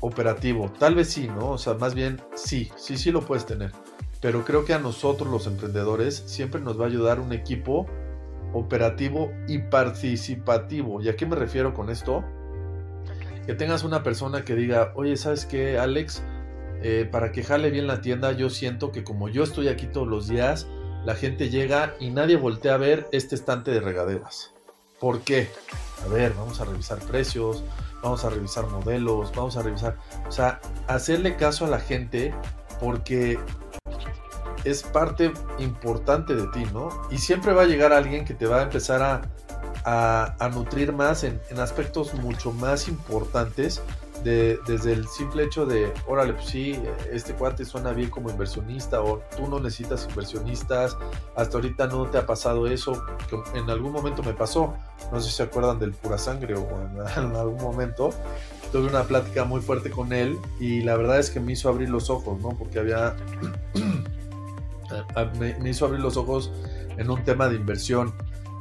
operativo. 0.01 0.71
Tal 0.77 0.95
vez 0.95 1.09
sí, 1.09 1.27
¿no? 1.27 1.51
O 1.51 1.57
sea, 1.57 1.75
más 1.75 1.95
bien 1.95 2.19
sí, 2.35 2.69
sí, 2.75 2.97
sí 2.97 3.11
lo 3.11 3.21
puedes 3.25 3.45
tener. 3.45 3.71
Pero 4.19 4.43
creo 4.43 4.65
que 4.65 4.73
a 4.73 4.79
nosotros 4.79 5.29
los 5.29 5.47
emprendedores 5.47 6.23
siempre 6.25 6.61
nos 6.61 6.79
va 6.79 6.85
a 6.85 6.87
ayudar 6.87 7.19
un 7.19 7.33
equipo 7.33 7.87
operativo 8.53 9.31
y 9.47 9.59
participativo. 9.59 11.01
¿Y 11.01 11.09
a 11.09 11.15
qué 11.15 11.25
me 11.25 11.35
refiero 11.35 11.73
con 11.73 11.89
esto? 11.89 12.23
Que 13.45 13.55
tengas 13.55 13.83
una 13.83 14.03
persona 14.03 14.43
que 14.43 14.55
diga, 14.55 14.91
oye, 14.95 15.17
¿sabes 15.17 15.45
qué, 15.45 15.79
Alex? 15.79 16.21
Eh, 16.83 17.07
para 17.11 17.31
que 17.31 17.43
jale 17.43 17.69
bien 17.69 17.87
la 17.87 18.01
tienda, 18.01 18.31
yo 18.31 18.49
siento 18.49 18.91
que 18.91 19.03
como 19.03 19.29
yo 19.29 19.43
estoy 19.43 19.67
aquí 19.67 19.87
todos 19.87 20.07
los 20.07 20.27
días, 20.27 20.67
la 21.05 21.15
gente 21.15 21.49
llega 21.49 21.95
y 21.99 22.09
nadie 22.09 22.35
voltea 22.35 22.75
a 22.75 22.77
ver 22.77 23.07
este 23.11 23.35
estante 23.35 23.71
de 23.71 23.79
regaderas. 23.79 24.53
¿Por 25.01 25.21
qué? 25.21 25.49
A 26.05 26.07
ver, 26.09 26.35
vamos 26.35 26.61
a 26.61 26.65
revisar 26.65 26.99
precios, 26.99 27.63
vamos 28.03 28.23
a 28.23 28.29
revisar 28.29 28.67
modelos, 28.67 29.31
vamos 29.35 29.57
a 29.57 29.63
revisar, 29.63 29.97
o 30.27 30.31
sea, 30.31 30.61
hacerle 30.87 31.35
caso 31.37 31.65
a 31.65 31.67
la 31.67 31.79
gente 31.79 32.35
porque 32.79 33.39
es 34.63 34.83
parte 34.83 35.33
importante 35.57 36.35
de 36.35 36.45
ti, 36.49 36.65
¿no? 36.71 36.89
Y 37.09 37.17
siempre 37.17 37.51
va 37.51 37.63
a 37.63 37.65
llegar 37.65 37.93
alguien 37.93 38.25
que 38.25 38.35
te 38.35 38.45
va 38.45 38.59
a 38.59 38.63
empezar 38.63 39.01
a, 39.01 40.35
a, 40.39 40.49
nutrir 40.49 40.93
más 40.93 41.23
en, 41.23 41.41
en 41.49 41.59
aspectos 41.59 42.13
mucho 42.13 42.51
más 42.51 42.87
importantes 42.87 43.81
desde 44.23 44.93
el 44.93 45.07
simple 45.07 45.43
hecho 45.43 45.65
de, 45.65 45.91
órale, 46.07 46.33
pues 46.33 46.45
sí, 46.45 46.79
este 47.11 47.33
cuate 47.33 47.65
suena 47.65 47.91
bien 47.91 48.09
como 48.09 48.29
inversionista 48.29 49.01
o 49.01 49.21
tú 49.35 49.47
no 49.47 49.59
necesitas 49.59 50.07
inversionistas, 50.09 50.97
hasta 51.35 51.57
ahorita 51.57 51.87
no 51.87 52.05
te 52.07 52.17
ha 52.17 52.25
pasado 52.25 52.67
eso, 52.67 53.03
que 53.29 53.37
en 53.57 53.69
algún 53.69 53.91
momento 53.91 54.21
me 54.23 54.33
pasó, 54.33 54.73
no 55.11 55.19
sé 55.19 55.29
si 55.29 55.35
se 55.37 55.43
acuerdan 55.43 55.79
del 55.79 55.93
pura 55.93 56.17
sangre 56.17 56.55
o 56.55 56.67
en, 57.15 57.35
algún 57.35 57.61
momento, 57.61 58.11
tuve 58.71 58.87
una 58.87 59.03
plática 59.03 59.43
muy 59.43 59.61
fuerte 59.61 59.89
con 59.89 60.13
él 60.13 60.37
y 60.59 60.81
la 60.81 60.95
verdad 60.95 61.19
es 61.19 61.29
que 61.29 61.39
me 61.39 61.53
hizo 61.53 61.69
abrir 61.69 61.89
los 61.89 62.09
ojos, 62.09 62.39
¿no? 62.41 62.49
Porque 62.49 62.79
había, 62.79 63.15
me 65.59 65.69
hizo 65.69 65.85
abrir 65.85 65.99
los 65.99 66.17
ojos 66.17 66.51
en 66.97 67.09
un 67.09 67.23
tema 67.23 67.49
de 67.49 67.55
inversión. 67.55 68.13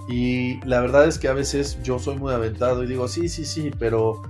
Y 0.09 0.61
la 0.67 0.81
verdad 0.81 1.07
es 1.07 1.19
que 1.19 1.29
a 1.29 1.33
veces 1.33 1.79
yo 1.83 1.99
soy 1.99 2.17
muy 2.17 2.33
aventado 2.33 2.83
y 2.83 2.87
digo, 2.87 3.07
sí, 3.07 3.29
sí, 3.29 3.45
sí, 3.45 3.71
pero 3.79 4.23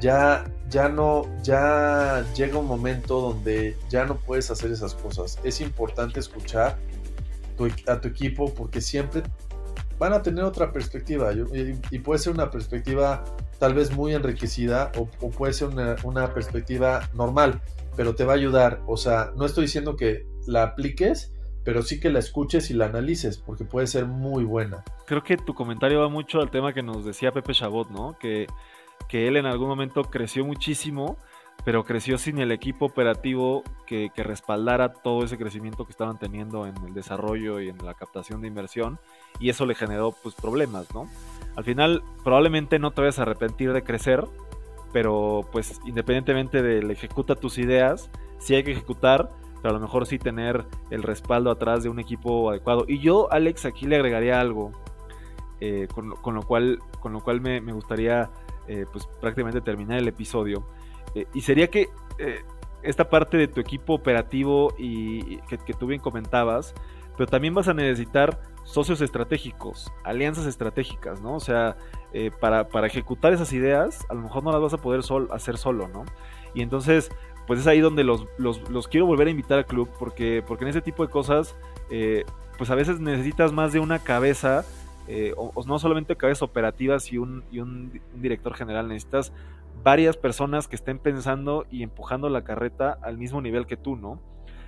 ya, 0.00 0.44
ya 0.68 0.88
no, 0.88 1.24
ya 1.42 2.24
llega 2.34 2.58
un 2.58 2.66
momento 2.66 3.20
donde 3.20 3.76
ya 3.88 4.04
no 4.04 4.16
puedes 4.16 4.50
hacer 4.50 4.70
esas 4.70 4.94
cosas. 4.94 5.38
Es 5.44 5.60
importante 5.60 6.20
escuchar 6.20 6.78
a 7.86 8.00
tu 8.00 8.08
equipo 8.08 8.54
porque 8.54 8.80
siempre 8.80 9.22
van 9.98 10.12
a 10.12 10.22
tener 10.22 10.44
otra 10.44 10.72
perspectiva 10.72 11.32
y, 11.32 11.98
puede 11.98 12.20
ser 12.20 12.32
una 12.32 12.50
perspectiva 12.50 13.24
tal 13.58 13.74
vez 13.74 13.92
muy 13.92 14.14
enriquecida 14.14 14.92
o, 14.96 15.06
puede 15.30 15.52
ser 15.52 15.68
una, 15.68 15.96
una, 16.04 16.32
perspectiva 16.32 17.08
normal, 17.14 17.60
pero 17.96 18.14
te 18.14 18.24
va 18.24 18.34
a 18.34 18.36
ayudar. 18.36 18.80
O 18.86 18.96
sea, 18.96 19.32
no 19.36 19.44
estoy 19.44 19.64
diciendo 19.64 19.96
que 19.96 20.24
la 20.46 20.62
apliques, 20.62 21.32
pero 21.64 21.82
sí 21.82 21.98
que 21.98 22.10
la 22.10 22.20
escuches 22.20 22.70
y 22.70 22.74
la 22.74 22.86
analices 22.86 23.38
porque 23.38 23.64
puede 23.64 23.86
ser 23.88 24.06
muy 24.06 24.44
buena. 24.44 24.84
Creo 25.06 25.24
que 25.24 25.36
tu 25.36 25.54
comentario 25.54 26.00
va 26.00 26.08
mucho 26.08 26.40
al 26.40 26.50
tema 26.50 26.72
que 26.72 26.82
nos 26.82 27.04
decía 27.04 27.32
Pepe 27.32 27.52
Chabot, 27.52 27.90
¿no? 27.90 28.16
Que 28.18 28.46
que 29.08 29.26
él 29.26 29.36
en 29.36 29.46
algún 29.46 29.68
momento 29.68 30.04
creció 30.04 30.44
muchísimo, 30.44 31.16
pero 31.64 31.84
creció 31.84 32.18
sin 32.18 32.38
el 32.38 32.52
equipo 32.52 32.86
operativo 32.86 33.62
que, 33.86 34.10
respaldara 34.16 34.92
todo 34.92 35.24
ese 35.24 35.38
crecimiento 35.38 35.84
que 35.84 35.92
estaban 35.92 36.18
teniendo 36.18 36.66
en 36.66 36.76
el 36.86 36.94
desarrollo 36.94 37.60
y 37.60 37.68
en 37.68 37.78
la 37.78 37.94
captación 37.94 38.40
de 38.42 38.48
inversión, 38.48 38.98
y 39.40 39.48
eso 39.48 39.66
le 39.66 39.74
generó 39.74 40.14
pues 40.22 40.34
problemas, 40.34 40.94
¿no? 40.94 41.08
Al 41.56 41.64
final 41.64 42.02
probablemente 42.22 42.78
no 42.78 42.92
te 42.92 43.00
vayas 43.00 43.18
a 43.18 43.22
arrepentir 43.22 43.72
de 43.72 43.82
crecer, 43.82 44.24
pero 44.92 45.40
pues 45.50 45.80
independientemente 45.84 46.62
del 46.62 46.90
ejecuta 46.90 47.34
tus 47.34 47.58
ideas, 47.58 48.10
sí 48.38 48.54
hay 48.54 48.62
que 48.62 48.72
ejecutar, 48.72 49.30
pero 49.60 49.70
a 49.70 49.78
lo 49.78 49.80
mejor 49.80 50.06
sí 50.06 50.18
tener 50.18 50.64
el 50.90 51.02
respaldo 51.02 51.50
atrás 51.50 51.82
de 51.82 51.88
un 51.88 51.98
equipo 51.98 52.50
adecuado. 52.50 52.84
Y 52.86 53.00
yo, 53.00 53.30
Alex, 53.32 53.64
aquí 53.64 53.86
le 53.86 53.96
agregaría 53.96 54.40
algo, 54.40 54.72
eh, 55.60 55.88
con, 55.92 56.34
lo 56.34 56.42
cual, 56.42 56.78
con 57.00 57.12
lo 57.12 57.20
cual 57.20 57.40
me, 57.40 57.60
me 57.60 57.72
gustaría 57.72 58.30
eh, 58.68 58.84
pues 58.92 59.08
prácticamente 59.20 59.62
terminar 59.62 59.98
el 59.98 60.08
episodio. 60.08 60.62
Eh, 61.14 61.26
y 61.32 61.40
sería 61.40 61.68
que 61.68 61.88
eh, 62.18 62.42
esta 62.82 63.08
parte 63.08 63.38
de 63.38 63.48
tu 63.48 63.60
equipo 63.60 63.94
operativo 63.94 64.74
y 64.76 65.38
que, 65.48 65.72
tú 65.72 65.86
bien 65.86 66.02
comentabas, 66.02 66.74
pero 67.16 67.26
también 67.26 67.54
vas 67.54 67.68
a 67.68 67.74
necesitar 67.74 68.40
socios 68.64 69.00
estratégicos, 69.00 69.90
alianzas 70.04 70.44
estratégicas, 70.44 71.22
¿no? 71.22 71.34
O 71.34 71.40
sea, 71.40 71.78
para, 72.40 72.68
para, 72.68 72.86
ejecutar 72.86 73.32
esas 73.32 73.52
ideas, 73.54 74.04
a 74.10 74.14
lo 74.14 74.20
mejor 74.20 74.44
no 74.44 74.52
las 74.52 74.60
vas 74.60 74.74
a 74.74 74.78
poder 74.78 75.00
hacer 75.30 75.56
solo, 75.56 75.88
¿no? 75.88 76.04
Y 76.54 76.60
entonces, 76.60 77.10
pues 77.46 77.60
es 77.60 77.66
ahí 77.66 77.80
donde 77.80 78.04
los, 78.04 78.26
los, 78.36 78.68
los, 78.68 78.86
quiero 78.86 79.06
volver 79.06 79.28
a 79.28 79.30
invitar 79.30 79.58
al 79.58 79.66
club, 79.66 79.88
porque, 79.98 80.44
porque 80.46 80.64
en 80.64 80.70
ese 80.70 80.82
tipo 80.82 81.04
de 81.04 81.10
cosas, 81.10 81.56
pues 81.88 82.70
a 82.70 82.74
veces 82.74 83.00
necesitas 83.00 83.52
más 83.52 83.72
de 83.72 83.80
una 83.80 83.98
cabeza 83.98 84.64
eh, 85.08 85.32
o, 85.36 85.50
no 85.66 85.78
solamente 85.78 86.16
cabezas 86.16 86.42
operativas 86.42 87.10
y 87.10 87.18
un, 87.18 87.42
y 87.50 87.60
un, 87.60 88.00
director 88.16 88.54
general, 88.54 88.88
necesitas 88.88 89.32
varias 89.82 90.18
personas 90.18 90.68
que 90.68 90.76
estén 90.76 90.98
pensando 90.98 91.66
y 91.70 91.82
empujando 91.82 92.28
la 92.28 92.44
carreta 92.44 92.98
al 93.00 93.16
mismo 93.16 93.40
nivel 93.40 93.66
que 93.66 93.78
tú, 93.78 93.96
¿no? 93.96 94.20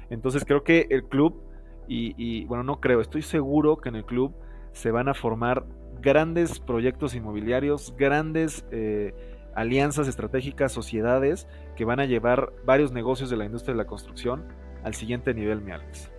Entonces 0.08 0.44
creo 0.46 0.64
que 0.64 0.86
el 0.88 1.04
club, 1.04 1.42
y, 1.86 2.44
bueno, 2.46 2.62
no 2.62 2.80
creo, 2.80 3.00
estoy 3.00 3.22
seguro 3.22 3.78
que 3.78 3.88
en 3.88 3.96
el 3.96 4.04
club 4.04 4.32
se 4.72 4.90
van 4.92 5.08
a 5.08 5.14
formar 5.14 5.66
grandes 6.00 6.58
proyectos 6.58 7.14
inmobiliarios, 7.14 7.94
grandes 7.98 8.64
eh, 8.70 9.12
alianzas 9.54 10.08
estratégicas, 10.08 10.72
sociedades 10.72 11.48
que 11.76 11.84
van 11.84 12.00
a 12.00 12.06
llevar 12.06 12.52
varios 12.64 12.92
negocios 12.92 13.28
de 13.28 13.36
la 13.36 13.44
industria 13.44 13.74
de 13.74 13.78
la 13.78 13.86
construcción 13.86 14.44
al 14.84 14.94
siguiente 14.94 15.34
nivel, 15.34 15.60
mi 15.60 15.72
Alex. 15.72 16.10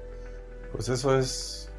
Pues 0.73 0.89
eso 0.89 1.17
es 1.17 1.70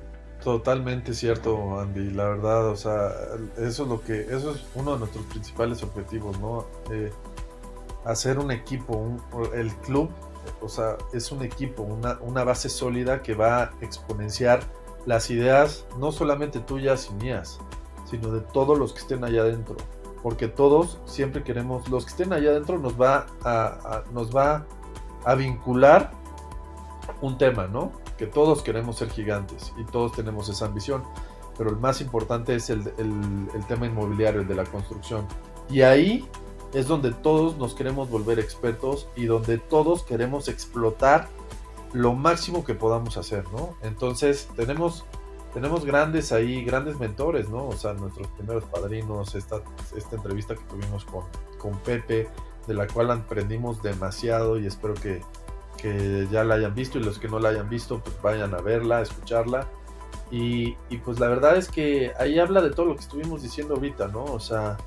Totalmente 0.42 1.14
cierto, 1.14 1.78
Andy. 1.78 2.11
La 2.11 2.24
verdad, 2.24 2.66
o 2.68 2.76
sea, 2.76 3.12
eso 3.59 3.83
es 3.85 3.88
lo 3.88 4.00
que, 4.00 4.22
eso 4.22 4.50
es 4.50 4.64
uno 4.74 4.94
de 4.94 4.98
nuestros 5.00 5.24
principales 5.26 5.83
objetivos, 5.83 6.38
¿no? 6.40 6.66
Eh, 6.90 7.12
hacer 8.05 8.38
un 8.40 8.50
equipo, 8.50 9.16
el 9.55 9.72
club, 9.76 10.11
o 10.61 10.68
sea, 10.68 10.96
es 11.12 11.31
un 11.31 11.42
equipo, 11.42 11.83
una, 11.83 12.18
una 12.20 12.42
base 12.42 12.68
sólida 12.68 13.22
que 13.22 13.35
va 13.35 13.62
a 13.62 13.70
exponenciar 13.81 14.64
las 15.07 15.31
ideas, 15.31 15.87
no 15.98 16.11
solamente 16.11 16.59
tuyas 16.59 17.09
y 17.11 17.14
mías, 17.22 17.61
sino 18.11 18.33
de 18.33 18.40
todos 18.40 18.76
los 18.76 18.92
que 18.92 19.00
estén 19.00 19.22
allá 19.22 19.42
adentro. 19.42 19.76
Porque 20.24 20.48
todos 20.48 20.98
siempre 21.05 21.44
queremos, 21.44 21.88
los 21.88 22.05
que 22.05 22.11
estén 22.11 22.33
allá 22.33 22.50
adentro 22.50 22.78
nos 22.78 23.00
va 23.00 23.26
a, 23.44 24.02
nos 24.12 24.35
va 24.35 24.66
a 25.24 25.35
vincular 25.37 26.11
un 27.20 27.38
tema, 27.38 27.66
¿no? 27.66 28.02
Que 28.23 28.29
todos 28.29 28.63
queremos 28.63 28.99
ser 28.99 29.11
gigantes 29.11 29.73
y 29.77 29.83
todos 29.83 30.13
tenemos 30.13 30.49
esa 30.49 30.67
ambición. 30.67 31.03
Pero 31.59 31.71
el 31.71 31.77
más 31.79 32.01
importante 32.01 32.55
es 32.55 32.71
el, 32.71 32.85
tema 33.67 33.87
inmobiliario, 33.87 34.43
el 34.43 34.47
de 34.47 34.55
la 34.55 34.63
construcción. 34.63 35.27
Y 35.69 35.83
ahí 35.83 36.29
es 36.73 36.87
donde 36.87 37.11
todos 37.11 37.57
nos 37.57 37.75
queremos 37.75 38.09
volver 38.09 38.39
expertos 38.39 39.09
y 39.17 39.25
donde 39.25 39.59
todos 39.59 40.05
queremos 40.05 40.47
explotar 40.47 41.27
lo 41.93 42.15
máximo 42.15 42.65
que 42.65 42.77
podamos 42.77 43.17
hacer, 43.17 43.43
¿no? 43.51 43.75
Entonces 43.83 44.49
tenemos, 44.55 45.05
tenemos 45.53 45.85
grandes 45.85 46.31
ahí, 46.31 46.65
grandes 46.65 47.01
mentores, 47.01 47.49
¿no? 47.49 47.67
O 47.67 47.77
sea, 47.77 47.93
nuestros 47.95 48.29
primeros 48.29 48.63
padrinos, 48.67 49.35
esta, 49.35 49.63
esta 49.97 50.15
entrevista 50.15 50.55
que 50.55 50.63
tuvimos 50.71 51.05
con, 51.07 51.25
con 51.59 51.77
Pepe, 51.81 52.29
de 52.69 52.75
la 52.75 52.87
cual 52.87 53.11
aprendimos 53.11 53.83
demasiado 53.83 54.61
y 54.61 54.67
espero 54.69 54.95
que, 54.95 55.23
que 55.83 56.29
ya 56.31 56.45
la 56.45 56.55
hayan 56.55 56.75
visto 56.75 56.99
y 56.99 57.03
los 57.03 57.18
que 57.18 57.29
no 57.29 57.40
la 57.40 57.49
hayan 57.49 57.68
visto, 57.68 57.99
pues 57.99 58.23
vayan 58.23 58.55
a 58.55 58.61
verla, 58.61 58.99
a 58.99 59.03
escucharla. 59.03 59.66
Y, 60.31 60.77
y 60.88 60.99
pues 60.99 61.18
la 61.21 61.29
verdad 61.29 61.57
es 61.57 61.68
que 61.68 62.12
ahí 62.18 62.38
habla 62.38 62.62
de 62.62 62.71
todo 62.71 62.87
lo 62.87 62.95
que 62.95 63.03
estuvimos 63.03 63.42
diciendo 63.42 63.75
ahorita, 63.75 64.09
¿no? 64.09 64.25
O 64.25 64.40
sea, 64.40 64.79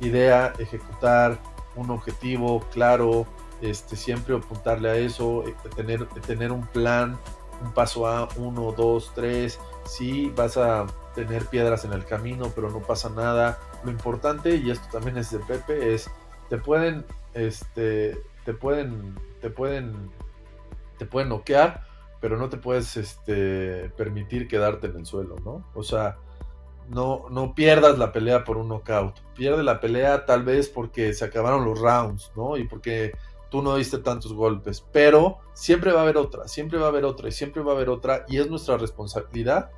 idea, 0.00 0.52
ejecutar 0.58 1.38
un 1.76 1.90
objetivo 1.90 2.60
claro, 2.72 3.26
este, 3.60 3.96
siempre 3.96 4.36
apuntarle 4.36 4.88
a 4.90 4.96
eso, 4.96 5.44
eh, 5.46 5.54
tener, 5.74 6.06
tener 6.26 6.52
un 6.52 6.66
plan, 6.68 7.18
un 7.62 7.72
paso 7.72 8.06
A, 8.06 8.28
uno, 8.36 8.72
dos, 8.72 9.12
tres, 9.14 9.58
sí, 9.84 10.32
vas 10.36 10.56
a 10.56 10.86
tener 11.14 11.46
piedras 11.46 11.84
en 11.84 11.92
el 11.92 12.04
camino, 12.04 12.50
pero 12.54 12.70
no 12.70 12.80
pasa 12.80 13.08
nada. 13.08 13.58
Lo 13.84 13.90
importante, 13.90 14.56
y 14.56 14.70
esto 14.70 14.86
también 14.92 15.18
es 15.18 15.30
de 15.30 15.38
Pepe, 15.40 15.94
es 15.94 16.10
te 16.48 16.58
pueden, 16.58 17.04
este, 17.34 18.18
te 18.44 18.54
pueden, 18.54 19.14
te 19.40 19.50
pueden, 19.50 20.10
te 20.98 21.06
pueden 21.06 21.28
noquear, 21.28 21.84
pero 22.20 22.36
no 22.36 22.48
te 22.48 22.56
puedes, 22.56 22.96
este, 22.96 23.90
permitir 23.96 24.48
quedarte 24.48 24.86
en 24.86 24.96
el 24.96 25.06
suelo, 25.06 25.36
¿no? 25.44 25.66
O 25.74 25.82
sea, 25.82 26.16
no, 26.88 27.26
no 27.30 27.54
pierdas 27.54 27.98
la 27.98 28.12
pelea 28.12 28.44
por 28.44 28.56
un 28.56 28.68
knockout. 28.68 29.20
Pierde 29.34 29.62
la 29.62 29.80
pelea 29.80 30.24
tal 30.24 30.44
vez 30.44 30.68
porque 30.68 31.12
se 31.14 31.24
acabaron 31.24 31.64
los 31.64 31.78
rounds, 31.80 32.32
¿no? 32.36 32.56
Y 32.56 32.66
porque 32.66 33.12
tú 33.50 33.62
no 33.62 33.76
diste 33.76 33.98
tantos 33.98 34.32
golpes. 34.32 34.84
Pero 34.92 35.38
siempre 35.54 35.92
va 35.92 36.00
a 36.00 36.02
haber 36.02 36.16
otra, 36.16 36.48
siempre 36.48 36.78
va 36.78 36.86
a 36.86 36.88
haber 36.88 37.04
otra 37.04 37.28
y 37.28 37.32
siempre 37.32 37.62
va 37.62 37.72
a 37.72 37.74
haber 37.74 37.88
otra. 37.88 38.24
Y 38.28 38.38
es 38.38 38.50
nuestra 38.50 38.76
responsabilidad 38.76 39.70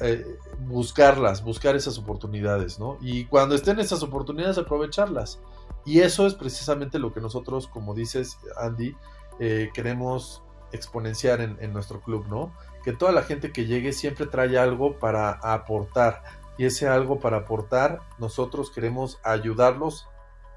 eh, 0.00 0.38
buscarlas, 0.60 1.42
buscar 1.42 1.74
esas 1.74 1.98
oportunidades, 1.98 2.78
¿no? 2.78 2.98
Y 3.00 3.24
cuando 3.24 3.56
estén 3.56 3.80
esas 3.80 4.02
oportunidades, 4.02 4.58
aprovecharlas. 4.58 5.40
Y 5.84 6.00
eso 6.00 6.26
es 6.26 6.34
precisamente 6.34 7.00
lo 7.00 7.12
que 7.12 7.20
nosotros, 7.20 7.66
como 7.66 7.94
dices, 7.94 8.38
Andy, 8.58 8.94
eh, 9.40 9.70
queremos 9.74 10.42
exponenciar 10.72 11.40
en, 11.40 11.72
nuestro 11.72 12.00
club, 12.00 12.26
¿no? 12.28 12.52
que 12.86 12.92
toda 12.92 13.10
la 13.10 13.22
gente 13.22 13.50
que 13.50 13.66
llegue 13.66 13.92
siempre 13.92 14.26
trae 14.26 14.56
algo 14.58 14.98
para 15.00 15.30
aportar. 15.30 16.22
Y 16.56 16.66
ese 16.66 16.88
algo 16.88 17.18
para 17.18 17.38
aportar, 17.38 18.00
nosotros 18.18 18.70
queremos 18.70 19.20
ayudarlos 19.24 20.08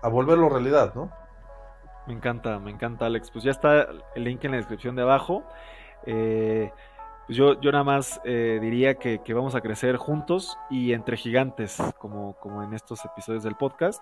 a 0.01 0.09
volverlo 0.09 0.47
realidad, 0.47 0.93
¿no? 0.93 1.11
Me 2.05 2.13
encanta, 2.13 2.59
me 2.59 2.71
encanta, 2.71 3.07
Alex. 3.07 3.31
Pues 3.31 3.43
ya 3.43 3.51
está 3.51 3.87
el 4.15 4.23
link 4.23 4.43
en 4.43 4.51
la 4.51 4.57
descripción 4.57 4.95
de 4.95 5.01
abajo. 5.01 5.43
Eh, 6.05 6.71
pues 7.29 7.37
yo, 7.37 7.61
yo 7.61 7.71
nada 7.71 7.83
más 7.83 8.19
eh, 8.23 8.57
diría 8.59 8.95
que, 8.95 9.21
vamos 9.35 9.53
a 9.53 9.61
crecer 9.61 9.97
juntos 9.97 10.57
y 10.67 10.93
entre 10.93 11.15
gigantes, 11.15 11.77
como, 11.99 12.33
como 12.39 12.63
en 12.63 12.73
estos 12.73 13.05
episodios 13.05 13.43
del 13.43 13.53
podcast. 13.53 14.01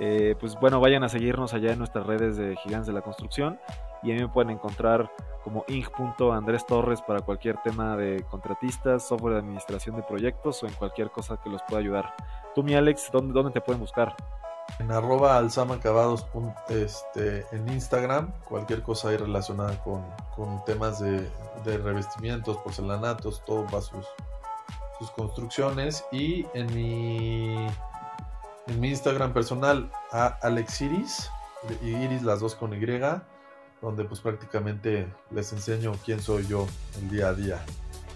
Eh, 0.00 0.34
pues 0.40 0.56
bueno, 0.56 0.80
vayan 0.80 1.04
a 1.04 1.08
seguirnos 1.08 1.54
allá 1.54 1.70
en 1.70 1.78
nuestras 1.78 2.04
redes 2.04 2.36
de 2.36 2.56
Gigantes 2.56 2.88
de 2.88 2.92
la 2.92 3.02
Construcción 3.02 3.60
y 4.02 4.10
a 4.10 4.14
mí 4.16 4.22
me 4.22 4.28
pueden 4.28 4.50
encontrar 4.50 5.08
como 5.44 5.64
inc.andrés 5.68 6.66
torres 6.66 7.00
para 7.00 7.20
cualquier 7.20 7.58
tema 7.58 7.96
de 7.96 8.24
contratistas, 8.28 9.06
software 9.06 9.34
de 9.34 9.38
administración 9.38 9.94
de 9.94 10.02
proyectos 10.02 10.60
o 10.64 10.66
en 10.66 10.72
cualquier 10.72 11.12
cosa 11.12 11.38
que 11.40 11.50
los 11.50 11.62
pueda 11.62 11.80
ayudar. 11.80 12.12
Tú, 12.56 12.64
mi 12.64 12.74
Alex, 12.74 13.08
¿dónde, 13.12 13.32
dónde 13.32 13.52
te 13.52 13.60
pueden 13.60 13.78
buscar? 13.78 14.16
En 14.80 14.90
arroba 14.90 15.36
alzamacabados 15.38 16.26
este, 16.68 17.46
en 17.52 17.68
Instagram, 17.68 18.32
cualquier 18.48 18.82
cosa 18.82 19.10
ahí 19.10 19.16
relacionada 19.16 19.78
con, 19.82 20.04
temas 20.64 20.98
de, 21.00 21.28
revestimientos, 21.64 22.56
porcelanatos, 22.58 23.44
todo 23.44 23.66
va 23.72 23.80
sus, 23.80 24.04
construcciones. 25.14 26.04
Y 26.10 26.46
en 26.54 26.74
mi, 26.74 27.54
en 28.66 28.80
mi 28.80 28.88
Instagram 28.88 29.32
personal, 29.32 29.92
a 30.10 30.26
Alex 30.42 30.80
Iris, 30.80 31.30
Iris 31.82 32.22
las 32.22 32.40
dos 32.40 32.54
con 32.54 32.74
Y, 32.74 33.00
donde 33.80 34.04
pues 34.04 34.20
prácticamente 34.20 35.06
les 35.30 35.52
enseño 35.52 35.92
quién 36.04 36.20
soy 36.20 36.46
yo 36.46 36.66
el 37.00 37.10
día 37.10 37.28
a 37.28 37.34
día. 37.34 37.64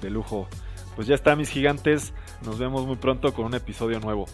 De 0.02 0.10
lujo. 0.10 0.48
Pues 0.96 1.06
ya 1.06 1.14
está 1.14 1.36
mis 1.36 1.50
gigantes, 1.50 2.12
nos 2.42 2.58
vemos 2.58 2.84
muy 2.84 2.96
pronto 2.96 3.32
con 3.32 3.44
un 3.44 3.54
episodio 3.54 4.00
nuevo. 4.00 4.26